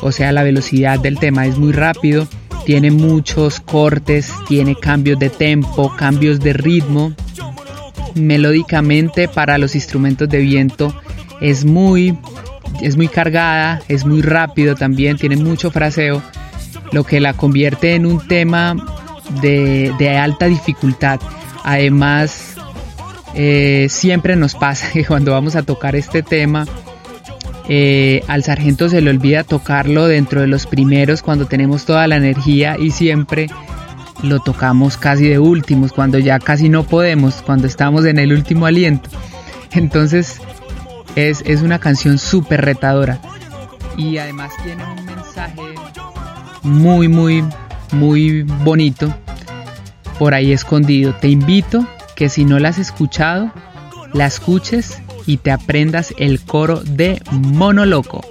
o 0.02 0.12
sea, 0.12 0.32
la 0.32 0.44
velocidad 0.44 1.00
del 1.00 1.18
tema 1.20 1.46
es 1.46 1.58
muy 1.58 1.72
rápido, 1.72 2.28
tiene 2.66 2.92
muchos 2.92 3.60
cortes, 3.60 4.34
tiene 4.48 4.76
cambios 4.76 5.20
de 5.20 5.30
tempo, 5.30 5.96
cambios 5.96 6.40
de 6.40 6.54
ritmo. 6.54 7.14
Melódicamente 8.16 9.28
para 9.28 9.58
los 9.58 9.76
instrumentos 9.76 10.28
de 10.28 10.40
viento 10.40 10.94
es 11.42 11.64
muy 11.64 12.18
es 12.82 12.98
muy 12.98 13.08
cargada, 13.08 13.82
es 13.88 14.06
muy 14.06 14.22
rápido 14.22 14.76
también, 14.76 15.18
tiene 15.18 15.38
mucho 15.38 15.72
fraseo, 15.72 16.22
lo 16.92 17.04
que 17.04 17.20
la 17.20 17.34
convierte 17.34 17.96
en 17.96 18.06
un 18.06 18.26
tema 18.28 18.76
de, 19.42 19.94
de 19.98 20.18
alta 20.18 20.46
dificultad. 20.48 21.20
Además, 21.64 22.56
eh, 23.36 23.88
siempre 23.90 24.36
nos 24.36 24.56
pasa 24.56 24.90
que 24.94 25.06
cuando 25.06 25.32
vamos 25.32 25.56
a 25.56 25.64
tocar 25.64 25.96
este 25.96 26.24
tema, 26.24 26.66
eh, 27.68 28.24
al 28.28 28.44
sargento 28.44 28.90
se 28.90 29.02
le 29.02 29.10
olvida 29.10 29.44
tocarlo 29.44 30.08
dentro 30.08 30.42
de 30.42 30.48
los 30.48 30.68
primeros 30.68 31.22
cuando 31.22 31.48
tenemos 31.48 31.86
toda 31.86 32.08
la 32.08 32.16
energía 32.16 32.78
y 32.80 32.92
siempre 32.92 33.48
lo 34.24 34.40
tocamos 34.40 34.98
casi 34.98 35.28
de 35.28 35.40
últimos, 35.40 35.92
cuando 35.92 36.20
ya 36.20 36.40
casi 36.40 36.70
no 36.70 36.84
podemos, 36.84 37.42
cuando 37.42 37.68
estamos 37.68 38.06
en 38.06 38.20
el 38.20 38.32
último 38.34 38.66
aliento. 38.66 39.10
Entonces 39.72 40.40
es, 41.16 41.42
es 41.46 41.62
una 41.62 41.80
canción 41.80 42.18
súper 42.18 42.62
retadora 42.62 43.20
y 43.98 44.18
además 44.18 44.52
tiene 44.64 44.84
un 44.84 45.06
mensaje 45.06 45.62
muy, 46.64 47.08
muy, 47.08 47.44
muy 47.92 48.44
bonito 48.44 49.14
por 50.20 50.34
ahí 50.34 50.52
escondido. 50.52 51.14
Te 51.16 51.30
invito 51.30 51.88
que 52.16 52.30
si 52.30 52.46
no 52.46 52.60
la 52.60 52.70
has 52.70 52.78
escuchado, 52.78 53.52
la 54.14 54.26
escuches 54.26 55.02
y 55.26 55.38
te 55.38 55.52
aprendas 55.52 56.14
el 56.18 56.42
coro 56.42 56.82
de 56.82 57.22
Mono 57.32 57.86
Loco. 57.86 58.22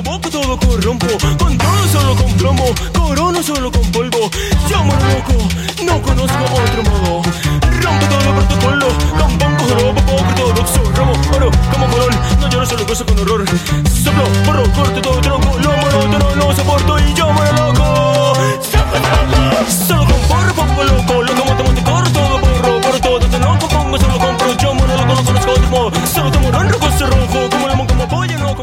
Provoco 0.00 0.30
todo 0.30 0.56
corrompo, 0.56 1.06
con 1.40 1.58
todo 1.58 1.88
solo 1.90 2.14
con 2.14 2.32
plomo, 2.34 2.66
corono 2.94 3.42
solo 3.42 3.68
con 3.68 3.82
polvo. 3.90 4.30
Llamo 4.70 4.92
loco, 4.92 5.34
no 5.84 6.00
conozco 6.00 6.44
otro 6.44 6.82
modo. 6.84 7.22
Rompo 7.82 8.06
todo 8.06 8.32
protocolo, 8.32 8.86
compongo 9.18 9.64
jorobo, 9.66 10.00
poco 10.02 10.22
ortodoxo. 10.22 10.82
Robo 10.94 11.12
oro 11.34 11.50
como 11.72 11.88
morón, 11.88 12.14
no 12.38 12.48
lloro 12.48 12.66
solo 12.66 12.86
gozo 12.86 13.04
con 13.06 13.18
horror. 13.18 13.44
Soplo, 13.90 14.22
porro, 14.46 14.72
corto 14.72 15.00
todo 15.00 15.20
tronco, 15.20 15.58
lo 15.58 15.72
monótono 15.76 16.36
no 16.36 16.54
soporto 16.54 16.98
y 17.00 17.14
yo 17.14 17.32
muero 17.32 17.52
loco. 17.56 18.34
Solo 19.88 20.04
con 20.06 20.20
porro, 20.28 20.54
pongo 20.54 20.84
loco, 20.84 21.22
loco, 21.24 21.37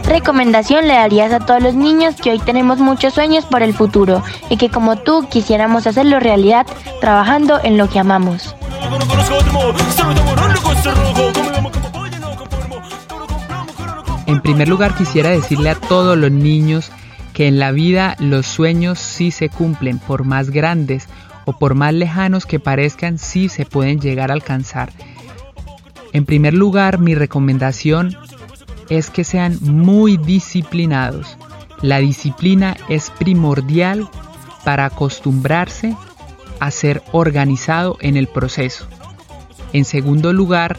recomendación 0.03 0.87
le 0.87 0.93
darías 0.93 1.31
a 1.31 1.39
todos 1.39 1.61
los 1.61 1.75
niños 1.75 2.15
que 2.15 2.31
hoy 2.31 2.39
tenemos 2.39 2.79
muchos 2.79 3.13
sueños 3.13 3.45
por 3.45 3.63
el 3.63 3.73
futuro 3.73 4.23
y 4.49 4.57
que 4.57 4.69
como 4.69 4.97
tú 4.97 5.27
quisiéramos 5.29 5.87
hacerlo 5.87 6.19
realidad 6.19 6.65
trabajando 7.01 7.59
en 7.63 7.77
lo 7.77 7.89
que 7.89 7.99
amamos? 7.99 8.55
En 14.27 14.41
primer 14.41 14.67
lugar 14.67 14.95
quisiera 14.95 15.29
decirle 15.29 15.69
a 15.69 15.75
todos 15.75 16.17
los 16.17 16.31
niños 16.31 16.91
que 17.33 17.47
en 17.47 17.59
la 17.59 17.71
vida 17.71 18.15
los 18.19 18.45
sueños 18.45 18.99
sí 18.99 19.31
se 19.31 19.49
cumplen, 19.49 19.99
por 19.99 20.23
más 20.23 20.49
grandes 20.49 21.07
o 21.45 21.53
por 21.53 21.75
más 21.75 21.93
lejanos 21.93 22.45
que 22.45 22.59
parezcan, 22.59 23.17
sí 23.17 23.49
se 23.49 23.65
pueden 23.65 23.99
llegar 23.99 24.31
a 24.31 24.33
alcanzar. 24.33 24.91
En 26.13 26.25
primer 26.25 26.53
lugar, 26.53 26.97
mi 26.97 27.13
recomendación 27.13 28.17
es 28.89 29.09
que 29.09 29.23
sean 29.23 29.57
muy 29.61 30.17
disciplinados. 30.17 31.37
La 31.81 31.99
disciplina 31.99 32.77
es 32.89 33.09
primordial 33.11 34.09
para 34.63 34.85
acostumbrarse 34.85 35.95
a 36.59 36.71
ser 36.71 37.03
organizado 37.11 37.97
en 38.01 38.17
el 38.17 38.27
proceso. 38.27 38.87
En 39.73 39.85
segundo 39.85 40.33
lugar, 40.33 40.77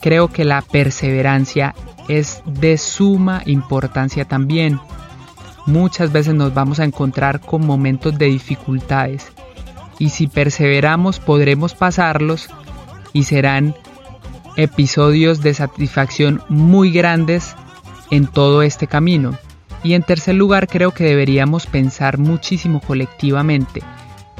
creo 0.00 0.28
que 0.28 0.44
la 0.44 0.62
perseverancia 0.62 1.74
es 2.08 2.42
de 2.44 2.76
suma 2.76 3.42
importancia 3.46 4.24
también. 4.26 4.78
Muchas 5.66 6.12
veces 6.12 6.34
nos 6.34 6.52
vamos 6.52 6.80
a 6.80 6.84
encontrar 6.84 7.40
con 7.40 7.66
momentos 7.66 8.18
de 8.18 8.26
dificultades 8.26 9.32
y 9.98 10.10
si 10.10 10.26
perseveramos 10.26 11.20
podremos 11.20 11.74
pasarlos 11.74 12.48
y 13.12 13.24
serán 13.24 13.74
episodios 14.56 15.40
de 15.42 15.54
satisfacción 15.54 16.42
muy 16.48 16.90
grandes 16.90 17.54
en 18.10 18.26
todo 18.26 18.62
este 18.62 18.86
camino. 18.86 19.36
Y 19.82 19.94
en 19.94 20.02
tercer 20.02 20.34
lugar 20.34 20.66
creo 20.68 20.92
que 20.92 21.04
deberíamos 21.04 21.66
pensar 21.66 22.18
muchísimo 22.18 22.80
colectivamente, 22.80 23.82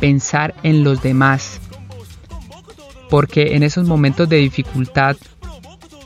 pensar 0.01 0.55
en 0.63 0.85
los 0.85 1.03
demás, 1.03 1.61
porque 3.11 3.55
en 3.55 3.63
esos 3.63 3.87
momentos 3.87 4.29
de 4.29 4.37
dificultad 4.37 5.17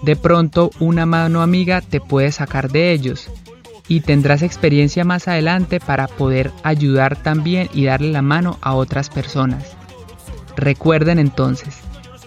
de 0.03 0.17
pronto 0.17 0.71
una 0.81 1.07
mano 1.07 1.43
amiga 1.43 1.81
te 1.81 2.01
puede 2.01 2.33
sacar 2.33 2.71
de 2.71 2.93
ellos 2.93 3.31
y 3.89 4.01
tendrás 4.01 4.43
experiencia 4.43 5.05
más 5.05 5.29
adelante 5.29 5.81
para 5.81 6.07
poder 6.07 6.51
ayudar 6.63 7.17
también 7.17 7.69
y 7.73 7.85
darle 7.85 8.13
la 8.13 8.23
mano 8.23 8.59
a 8.61 8.75
otras 8.75 9.09
personas. 9.09 9.77
Recuerden 10.57 11.19
entonces, 11.19 11.79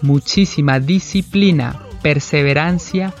muchísima 0.02 0.80
disciplina, 0.80 1.80
perseverancia, 2.02 3.14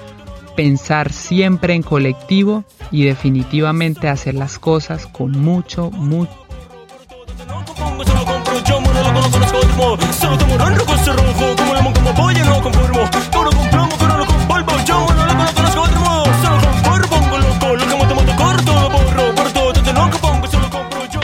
pensar 0.56 1.12
siempre 1.12 1.74
en 1.74 1.82
colectivo 1.82 2.64
y 2.90 3.04
definitivamente 3.04 4.08
hacer 4.08 4.34
las 4.34 4.58
cosas 4.58 5.06
con 5.06 5.32
mucho, 5.32 5.90
mucho 5.90 6.42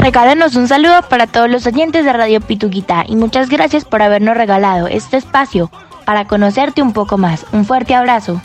regálanos 0.08 0.56
un 0.56 0.68
saludo 0.68 1.02
para 1.10 1.26
todos 1.26 1.50
los 1.50 1.66
oyentes 1.66 2.02
de 2.02 2.14
Radio 2.14 2.40
Pituguita 2.40 3.04
y 3.06 3.14
muchas 3.14 3.50
gracias 3.50 3.84
por 3.84 4.00
habernos 4.00 4.38
regalado 4.38 4.86
este 4.86 5.18
espacio 5.18 5.70
para 6.06 6.24
conocerte 6.26 6.80
un 6.80 6.94
poco 6.94 7.18
más. 7.18 7.44
Un 7.52 7.66
fuerte 7.66 7.94
abrazo. 7.94 8.40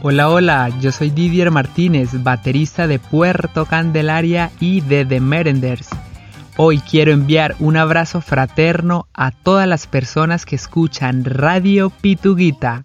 Hola, 0.00 0.30
hola, 0.30 0.70
yo 0.80 0.90
soy 0.90 1.10
Didier 1.10 1.50
Martínez, 1.50 2.22
baterista 2.22 2.86
de 2.86 2.98
Puerto 2.98 3.66
Candelaria 3.66 4.50
y 4.58 4.80
de 4.80 5.04
The 5.04 5.20
Merenders. 5.20 5.90
Hoy 6.56 6.78
quiero 6.78 7.10
enviar 7.10 7.56
un 7.58 7.76
abrazo 7.76 8.20
fraterno 8.20 9.08
a 9.12 9.32
todas 9.32 9.66
las 9.66 9.88
personas 9.88 10.46
que 10.46 10.54
escuchan 10.54 11.24
Radio 11.24 11.90
Pituguita. 11.90 12.84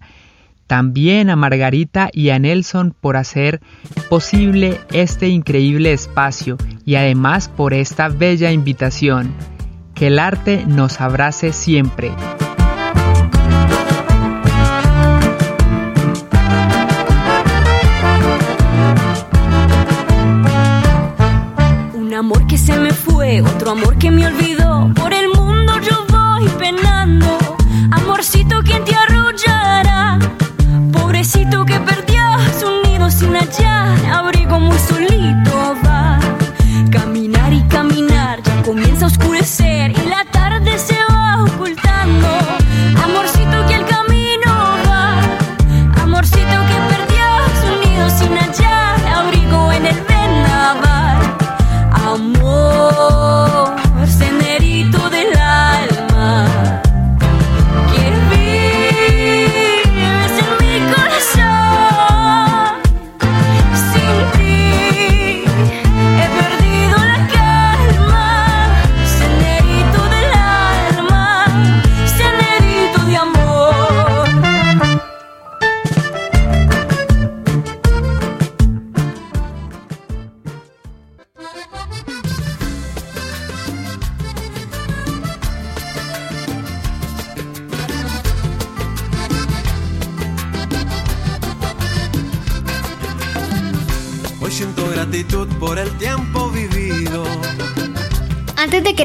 También 0.66 1.30
a 1.30 1.36
Margarita 1.36 2.10
y 2.12 2.32
a 2.32 2.40
Nelson 2.40 2.96
por 3.00 3.16
hacer 3.16 3.62
posible 4.10 4.82
este 4.92 5.28
increíble 5.28 5.94
espacio 5.94 6.58
y 6.84 6.96
además 6.96 7.48
por 7.48 7.76
esta 7.76 8.10
bella 8.10 8.52
invitación. 8.52 9.36
Que 9.94 10.08
el 10.08 10.18
arte 10.18 10.66
nos 10.66 11.00
abrace 11.00 11.54
siempre. 11.54 12.12
Un 21.94 22.16
amor 22.16 22.48
que 22.48 22.58
se 22.58 22.76
me 22.80 22.92
fue, 22.92 23.09
otro 23.38 23.72
amor 23.72 23.98
que 23.98 24.10
me 24.10 24.26
olvidó. 24.26 24.92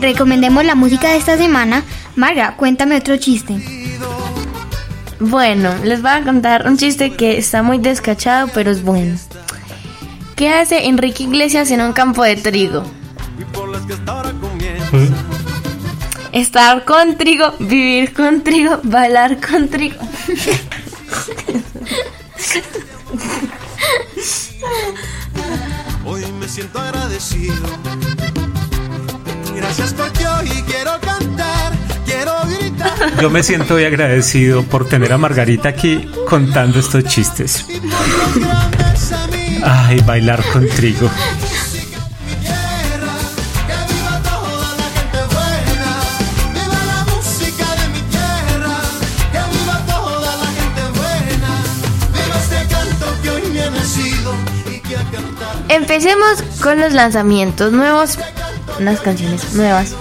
Recomendemos 0.05 0.65
la 0.65 0.75
música 0.75 1.09
de 1.09 1.17
esta 1.17 1.37
semana, 1.37 1.83
Marga, 2.15 2.57
cuéntame 2.57 2.97
otro 2.97 3.17
chiste. 3.17 3.57
Bueno, 5.19 5.75
les 5.83 6.03
voy 6.03 6.11
a 6.11 6.23
contar 6.23 6.67
un 6.69 6.77
chiste 6.77 7.13
que 7.13 7.39
está 7.39 7.63
muy 7.63 7.79
descachado, 7.79 8.49
pero 8.53 8.71
es 8.71 8.83
bueno. 8.83 9.17
¿Qué 10.37 10.51
hace 10.51 10.87
Enrique 10.87 11.23
Iglesias 11.25 11.71
en 11.71 11.81
un 11.81 11.93
campo 11.93 12.23
de 12.23 12.37
trigo? 12.37 12.85
Estar 16.33 16.85
con 16.85 17.17
trigo, 17.17 17.55
vivir 17.59 18.13
con 18.13 18.43
trigo, 18.43 18.81
bailar 18.83 19.41
con 19.41 19.69
trigo. 19.69 19.97
Hoy 26.05 26.25
me 26.39 26.49
siento 26.49 26.79
agradecido. 26.79 27.55
Gracias 29.57 29.95
porque 29.95 30.27
hoy 30.27 30.49
quiero 30.67 30.93
cantar, 31.01 31.73
quiero 32.05 32.33
gritar. 32.47 33.21
Yo 33.21 33.31
me 33.31 33.43
siento 33.43 33.75
muy 33.75 33.85
agradecido 33.85 34.63
por 34.63 34.89
tener 34.89 35.13
a 35.13 35.19
Margarita 35.19 35.69
aquí 35.69 36.11
contando 36.29 36.79
estos 36.79 37.05
chistes. 37.05 37.67
Ay, 39.65 40.01
bailar 40.07 40.43
con 40.53 40.69
trigo. 40.69 41.07
Hoy. 41.07 41.55
Empecemos 55.69 56.43
con 56.63 56.79
los 56.79 56.93
lanzamientos 56.93 57.73
nuevos, 57.73 58.19
unas 58.79 59.01
canciones 59.01 59.55
nuevas. 59.55 59.95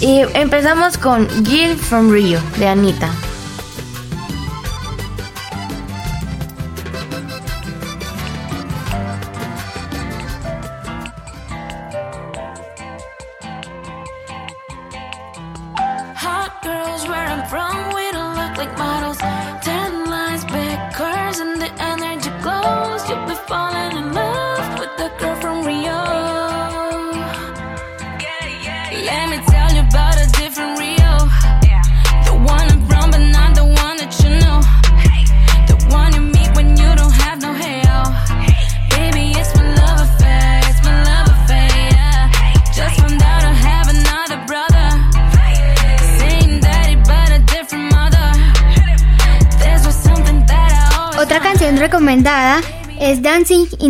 Y 0.00 0.22
empezamos 0.34 0.98
con 0.98 1.28
Gil 1.44 1.76
from 1.76 2.10
Rio 2.10 2.40
de 2.58 2.68
Anita. 2.68 3.10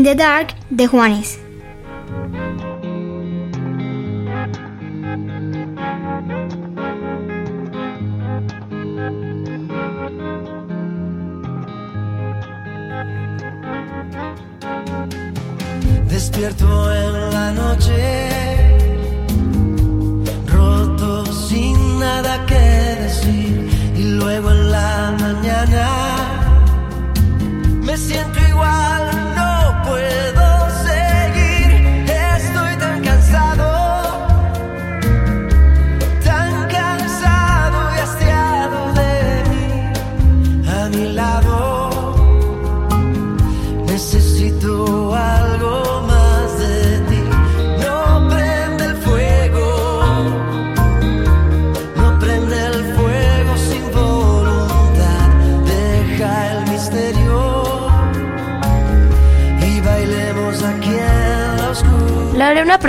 The 0.04 0.14
Dark 0.14 0.52
de 0.68 0.86
Juanes. 0.86 1.43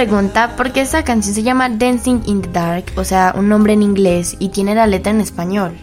Pregunta, 0.08 0.56
¿por 0.56 0.72
qué 0.72 0.82
esta 0.82 1.04
canción 1.04 1.34
se 1.34 1.42
llama 1.44 1.68
Dancing 1.70 2.22
in 2.26 2.42
the 2.42 2.50
Dark? 2.50 2.86
O 2.96 3.04
sea, 3.04 3.34
un 3.36 3.50
nombre 3.50 3.74
en 3.74 3.82
inglés 3.82 4.36
y 4.40 4.50
tiene 4.50 4.76
la 4.76 4.86
letra 4.88 5.12
en 5.12 5.20
español. 5.22 5.76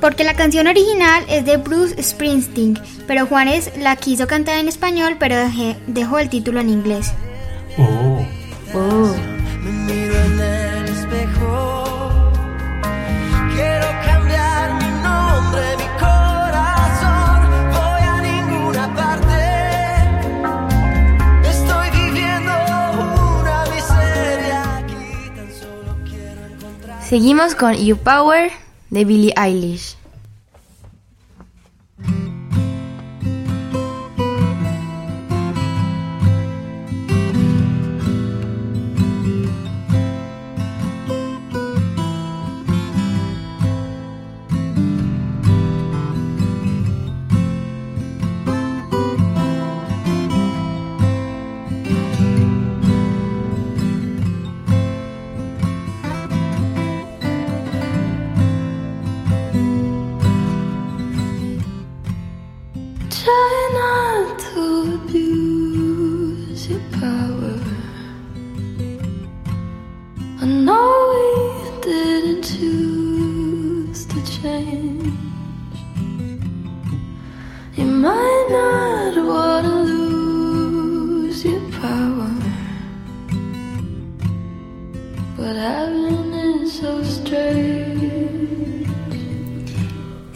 Porque 0.00 0.24
la 0.24 0.34
canción 0.34 0.66
original 0.66 1.24
es 1.28 1.44
de 1.46 1.56
Bruce 1.56 2.02
Springsteen, 2.02 2.78
pero 3.06 3.26
Juanes 3.26 3.70
la 3.78 3.96
quiso 3.96 4.26
cantar 4.26 4.58
en 4.58 4.68
español, 4.68 5.16
pero 5.20 5.36
dejé- 5.36 5.76
dejó 5.86 6.18
el 6.18 6.28
título 6.28 6.60
en 6.60 6.68
inglés. 6.68 7.12
Oh. 7.78 8.26
Oh. 8.74 9.14
Seguimos 27.14 27.54
con 27.54 27.74
You 27.74 27.96
Power 27.96 28.50
de 28.90 29.04
Billie 29.04 29.32
Eilish. 29.36 29.96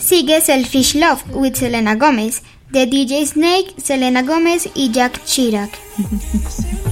Sigue 0.08 0.40
Selfish 0.40 0.94
Love 0.94 1.22
with 1.34 1.54
Selena 1.56 1.94
Gomez, 1.94 2.40
de 2.72 2.86
DJ 2.86 3.26
Snake, 3.26 3.74
Selena 3.76 4.22
Gomez 4.22 4.70
y 4.74 4.90
Jack 4.90 5.22
Chirac. 5.26 5.70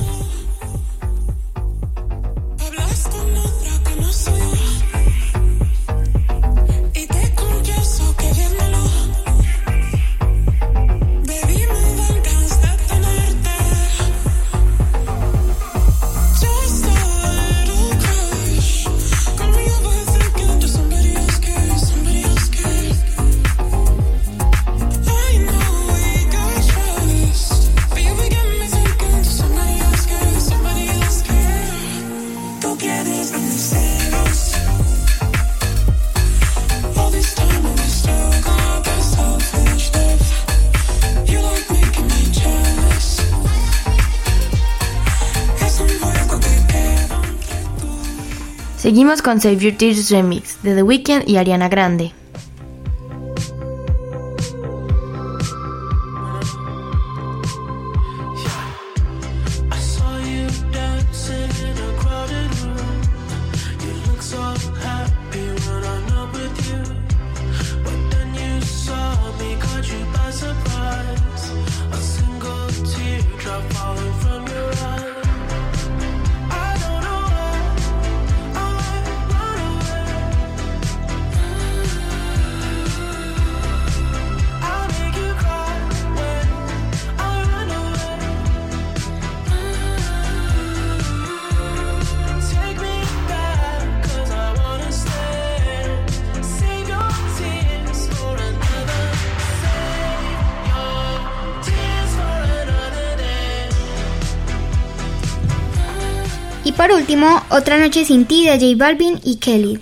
Seguimos 48.97 49.20
con 49.20 49.42
Save 49.42 49.59
Your 49.59 49.76
Tears 49.76 50.11
Remix 50.11 50.62
de 50.62 50.74
The 50.74 50.82
Weeknd 50.82 51.28
y 51.28 51.36
Ariana 51.36 51.68
Grande. 51.68 52.12
Otra 107.57 107.78
Noche 107.78 108.04
Sin 108.04 108.26
Ti 108.26 108.44
de 108.44 108.59
J 108.59 108.76
Balvin 108.76 109.18
y 109.24 109.36
Kelly. 109.36 109.80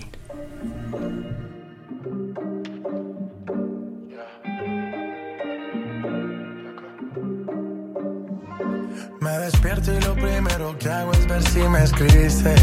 Me 9.19 9.31
despierto 9.39 9.91
y 9.91 9.99
lo 9.99 10.13
primero 10.15 10.77
que 10.79 10.87
hago 10.87 11.11
es 11.11 11.27
ver 11.27 11.43
si 11.43 11.59
me 11.67 11.83
escribiste. 11.83 12.55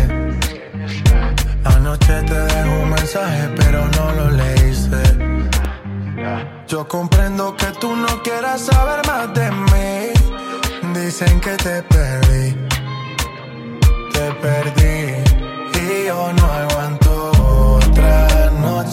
Anoche 1.64 2.22
te 2.22 2.34
dejo 2.34 2.82
un 2.82 2.88
mensaje, 2.88 3.50
pero 3.54 3.86
no 3.88 4.12
lo 4.12 4.30
leíste. 4.30 5.02
Yo 6.66 6.88
comprendo 6.88 7.54
que 7.54 7.66
tú 7.78 7.94
no 7.94 8.22
quieras 8.22 8.62
saber 8.62 9.06
más 9.06 9.34
de 9.34 9.50
mí. 9.50 10.98
Dicen 10.98 11.38
que 11.40 11.54
te 11.58 11.82
perdí, 11.82 12.56
te 14.22 14.32
perdí. 14.34 15.24
Y 15.80 16.06
yo 16.06 16.32
no 16.32 16.44
aguanto 16.44 17.32
otra 17.76 18.50
noche 18.50 18.91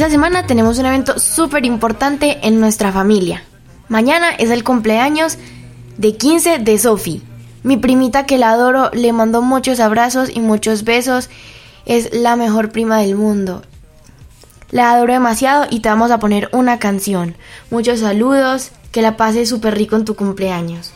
Esta 0.00 0.12
semana 0.12 0.46
tenemos 0.46 0.78
un 0.78 0.86
evento 0.86 1.18
súper 1.18 1.66
importante 1.66 2.38
en 2.40 2.58
nuestra 2.58 2.90
familia. 2.90 3.42
Mañana 3.88 4.30
es 4.30 4.48
el 4.48 4.64
cumpleaños 4.64 5.36
de 5.98 6.16
15 6.16 6.58
de 6.60 6.78
Sophie. 6.78 7.20
Mi 7.64 7.76
primita 7.76 8.24
que 8.24 8.38
la 8.38 8.52
adoro 8.52 8.88
le 8.94 9.12
mandó 9.12 9.42
muchos 9.42 9.78
abrazos 9.78 10.30
y 10.34 10.40
muchos 10.40 10.84
besos. 10.84 11.28
Es 11.84 12.14
la 12.14 12.36
mejor 12.36 12.72
prima 12.72 12.96
del 12.96 13.14
mundo. 13.14 13.60
La 14.70 14.90
adoro 14.90 15.12
demasiado 15.12 15.66
y 15.68 15.80
te 15.80 15.90
vamos 15.90 16.10
a 16.10 16.18
poner 16.18 16.48
una 16.52 16.78
canción. 16.78 17.36
Muchos 17.70 18.00
saludos, 18.00 18.70
que 18.92 19.02
la 19.02 19.18
pases 19.18 19.50
súper 19.50 19.74
rico 19.74 19.96
en 19.96 20.06
tu 20.06 20.16
cumpleaños. 20.16 20.94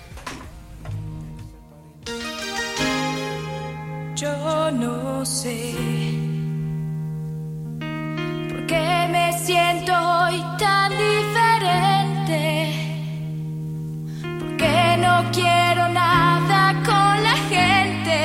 No 15.14 15.30
quiero 15.30 15.88
nada 15.88 16.72
con 16.88 17.22
la 17.22 17.36
gente. 17.52 18.18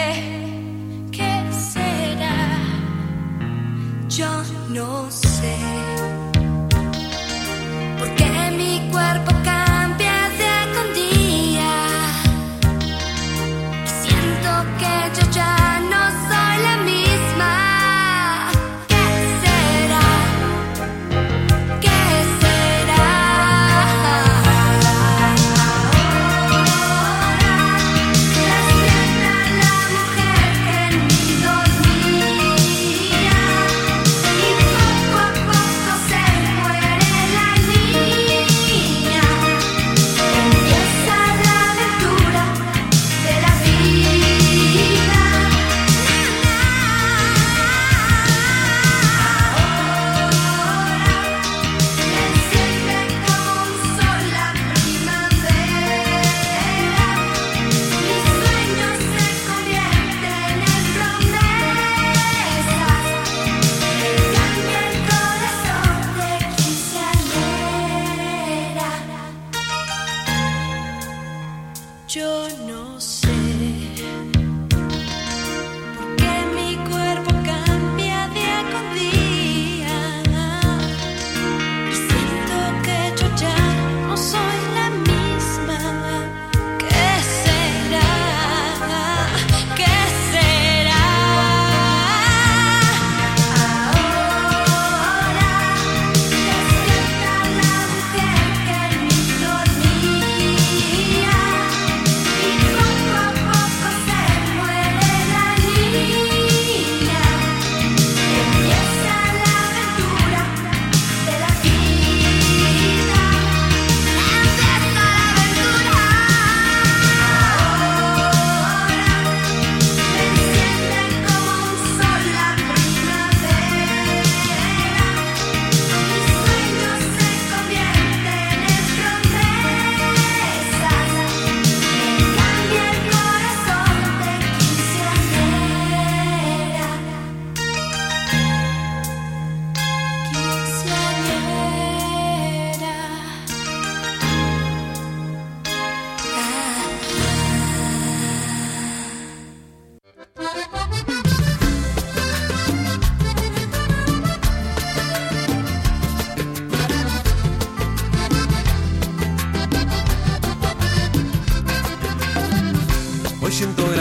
¿Qué 1.12 1.32
será? 1.52 2.38
Yo 4.08 4.30
no 4.70 5.12
sé. 5.12 5.29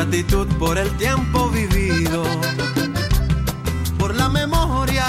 Gratitud 0.09 0.47
por 0.59 0.79
el 0.79 0.91
tiempo 0.97 1.51
vivido, 1.51 2.25
por 3.99 4.15
la 4.15 4.31
memoria 4.31 5.05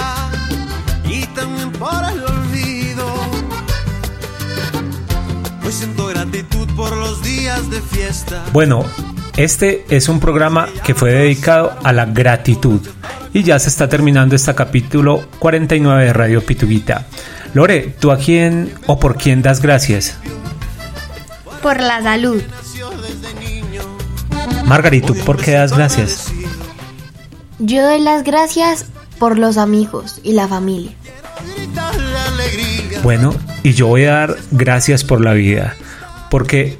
y 1.08 1.24
también 1.28 1.72
por 1.72 2.04
el 2.12 2.22
olvido. 2.22 3.06
Hoy 5.64 5.72
siento 5.72 6.06
gratitud 6.08 6.68
por 6.76 6.94
los 6.94 7.22
días 7.22 7.70
de 7.70 7.80
fiesta. 7.80 8.44
Bueno, 8.52 8.84
este 9.38 9.86
es 9.88 10.10
un 10.10 10.20
programa 10.20 10.68
que 10.84 10.94
fue 10.94 11.12
dedicado 11.12 11.74
a 11.82 11.94
la 11.94 12.04
gratitud 12.04 12.86
y 13.32 13.42
ya 13.42 13.58
se 13.58 13.70
está 13.70 13.88
terminando 13.88 14.36
este 14.36 14.54
capítulo 14.54 15.24
49 15.38 16.04
de 16.04 16.12
Radio 16.12 16.44
Pituguita. 16.44 17.06
Lore, 17.54 17.94
¿tú 17.98 18.10
a 18.10 18.18
quién 18.18 18.74
o 18.86 19.00
por 19.00 19.16
quién 19.16 19.40
das 19.40 19.62
gracias? 19.62 20.18
Por 21.62 21.80
la 21.80 22.02
salud. 22.02 22.42
Margarito, 24.70 25.14
¿por 25.26 25.36
qué 25.36 25.50
das 25.50 25.76
gracias? 25.76 26.32
Yo 27.58 27.82
doy 27.82 28.00
las 28.00 28.22
gracias 28.22 28.86
por 29.18 29.36
los 29.36 29.58
amigos 29.58 30.20
y 30.22 30.32
la 30.34 30.46
familia. 30.46 30.92
Bueno, 33.02 33.34
y 33.64 33.72
yo 33.72 33.88
voy 33.88 34.04
a 34.04 34.12
dar 34.12 34.36
gracias 34.52 35.02
por 35.02 35.22
la 35.22 35.32
vida, 35.32 35.74
porque 36.30 36.78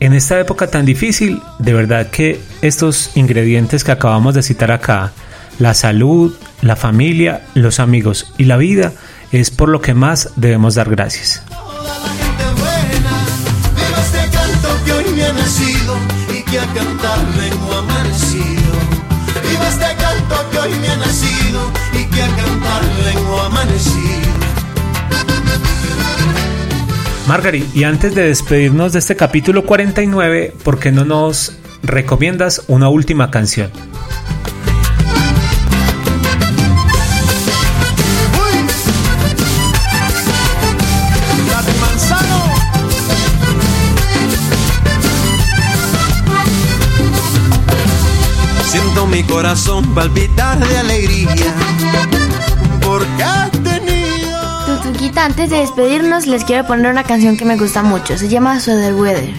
en 0.00 0.14
esta 0.14 0.40
época 0.40 0.68
tan 0.68 0.86
difícil, 0.86 1.42
de 1.58 1.74
verdad 1.74 2.08
que 2.08 2.40
estos 2.62 3.10
ingredientes 3.16 3.84
que 3.84 3.92
acabamos 3.92 4.34
de 4.34 4.42
citar 4.42 4.70
acá, 4.72 5.12
la 5.58 5.74
salud, 5.74 6.34
la 6.62 6.74
familia, 6.74 7.42
los 7.52 7.80
amigos 7.80 8.32
y 8.38 8.44
la 8.44 8.56
vida, 8.56 8.94
es 9.30 9.50
por 9.50 9.68
lo 9.68 9.82
que 9.82 9.92
más 9.92 10.30
debemos 10.36 10.76
dar 10.76 10.88
gracias. 10.88 11.42
Viva 13.76 14.00
este 14.00 14.30
canto 14.34 14.68
que 14.86 14.92
hoy 14.94 15.04
me 15.14 15.22
ha 15.22 15.34
cantar 16.74 17.18
vengo 17.36 17.74
amanecido. 17.74 18.72
Viva 19.48 19.68
este 19.68 19.86
canto 20.02 20.50
que 20.50 20.58
hoy 20.58 20.74
me 20.80 20.88
ha 20.88 20.96
nacido 20.96 21.70
y 21.92 22.04
que 22.04 22.22
a 22.22 22.26
cantar 22.28 22.82
vengo 23.04 23.40
amanecido. 23.40 24.26
Margaret, 27.26 27.64
y 27.74 27.84
antes 27.84 28.14
de 28.14 28.28
despedirnos 28.28 28.92
de 28.92 29.00
este 29.00 29.16
capítulo 29.16 29.64
49, 29.64 30.54
¿por 30.62 30.78
qué 30.78 30.92
no 30.92 31.04
nos 31.04 31.56
recomiendas 31.82 32.62
una 32.68 32.88
última 32.88 33.30
canción? 33.30 33.70
Corazón 49.36 49.94
palpitar 49.94 50.58
de 50.66 50.78
alegría 50.78 51.28
porque 52.80 53.22
Tutuquita, 54.64 55.26
antes 55.26 55.50
de 55.50 55.58
despedirnos, 55.58 56.26
les 56.26 56.42
quiero 56.42 56.66
poner 56.66 56.90
una 56.90 57.04
canción 57.04 57.36
que 57.36 57.44
me 57.44 57.58
gusta 57.58 57.82
mucho. 57.82 58.16
Se 58.16 58.28
llama 58.28 58.58
Sweater 58.58 58.94
Weather. 58.94 59.34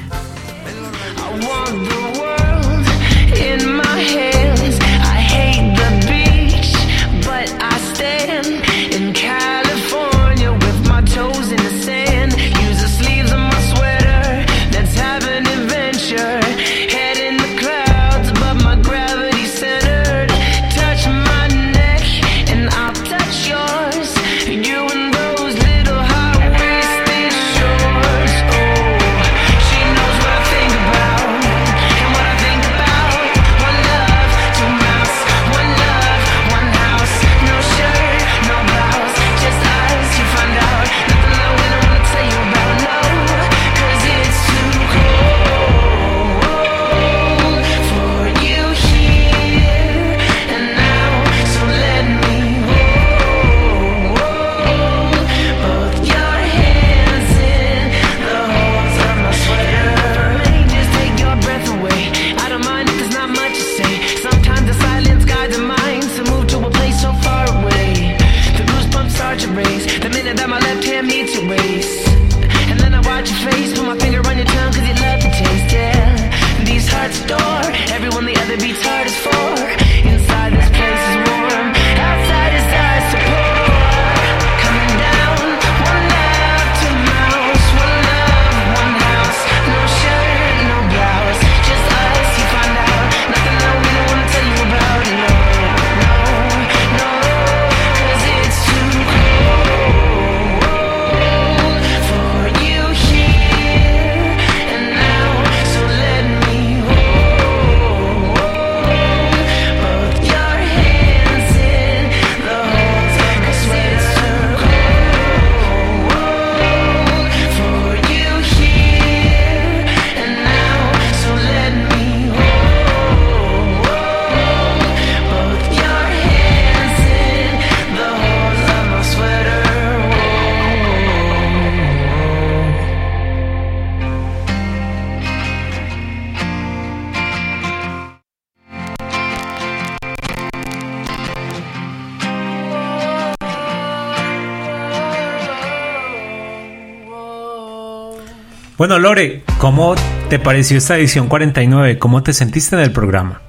Bueno, 148.78 148.99
Lore, 148.99 149.41
¿cómo 149.57 149.95
te 150.30 150.38
pareció 150.38 150.78
esta 150.78 150.95
edición 150.97 151.30
49? 151.30 151.97
¿Cómo 151.97 152.21
te 152.21 152.32
sentiste 152.32 152.75
en 152.75 152.84
el 152.84 152.91
programa? 152.91 153.41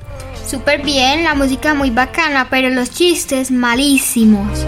Súper 0.47 0.83
bien, 0.83 1.23
la 1.23 1.35
música 1.35 1.75
muy 1.75 1.91
bacana, 1.91 2.47
pero 2.49 2.71
los 2.71 2.91
chistes 2.91 3.51
malísimos. 3.51 4.65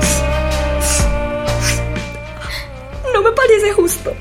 No 3.14 3.22
me 3.22 3.32
parece 3.32 3.72
justo. 3.72 4.12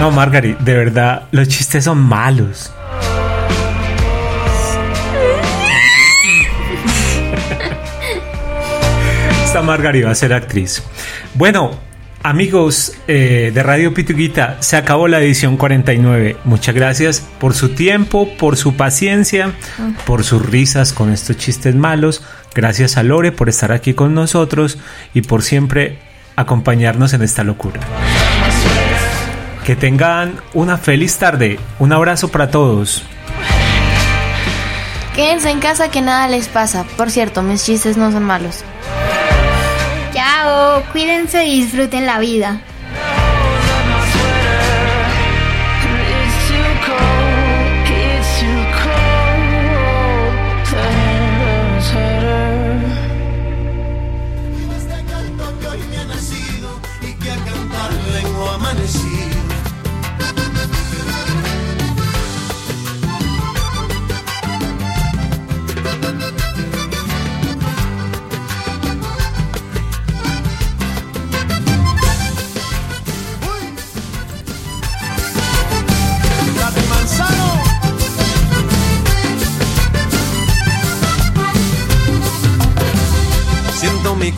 No, 0.00 0.12
Margaret, 0.12 0.56
de 0.60 0.76
verdad, 0.76 1.24
los 1.32 1.48
chistes 1.48 1.82
son 1.82 1.98
malos. 1.98 2.72
Esta 9.44 9.62
Margaret 9.62 10.06
va 10.06 10.12
a 10.12 10.14
ser 10.14 10.32
actriz. 10.32 10.80
Bueno, 11.34 11.85
amigos 12.28 12.92
eh, 13.06 13.52
de 13.54 13.62
Radio 13.62 13.94
Pituguita, 13.94 14.56
se 14.60 14.76
acabó 14.76 15.06
la 15.06 15.20
edición 15.20 15.56
49. 15.56 16.36
Muchas 16.44 16.74
gracias 16.74 17.20
por 17.38 17.54
su 17.54 17.68
tiempo, 17.68 18.28
por 18.36 18.56
su 18.56 18.74
paciencia, 18.74 19.52
por 20.06 20.24
sus 20.24 20.44
risas 20.44 20.92
con 20.92 21.12
estos 21.12 21.36
chistes 21.36 21.76
malos. 21.76 22.24
Gracias 22.52 22.96
a 22.96 23.04
Lore 23.04 23.30
por 23.30 23.48
estar 23.48 23.70
aquí 23.70 23.94
con 23.94 24.14
nosotros 24.14 24.78
y 25.14 25.22
por 25.22 25.42
siempre 25.42 25.98
acompañarnos 26.34 27.12
en 27.12 27.22
esta 27.22 27.44
locura. 27.44 27.80
Que 29.64 29.76
tengan 29.76 30.34
una 30.52 30.78
feliz 30.78 31.16
tarde. 31.18 31.60
Un 31.78 31.92
abrazo 31.92 32.28
para 32.28 32.50
todos. 32.50 33.04
Quédense 35.14 35.50
en 35.50 35.60
casa 35.60 35.90
que 35.90 36.02
nada 36.02 36.26
les 36.26 36.48
pasa. 36.48 36.84
Por 36.96 37.10
cierto, 37.10 37.42
mis 37.42 37.64
chistes 37.64 37.96
no 37.96 38.10
son 38.10 38.24
malos. 38.24 38.64
Chao, 40.46 40.84
cuídense 40.92 41.44
y 41.44 41.62
disfruten 41.62 42.06
la 42.06 42.20
vida. 42.20 42.60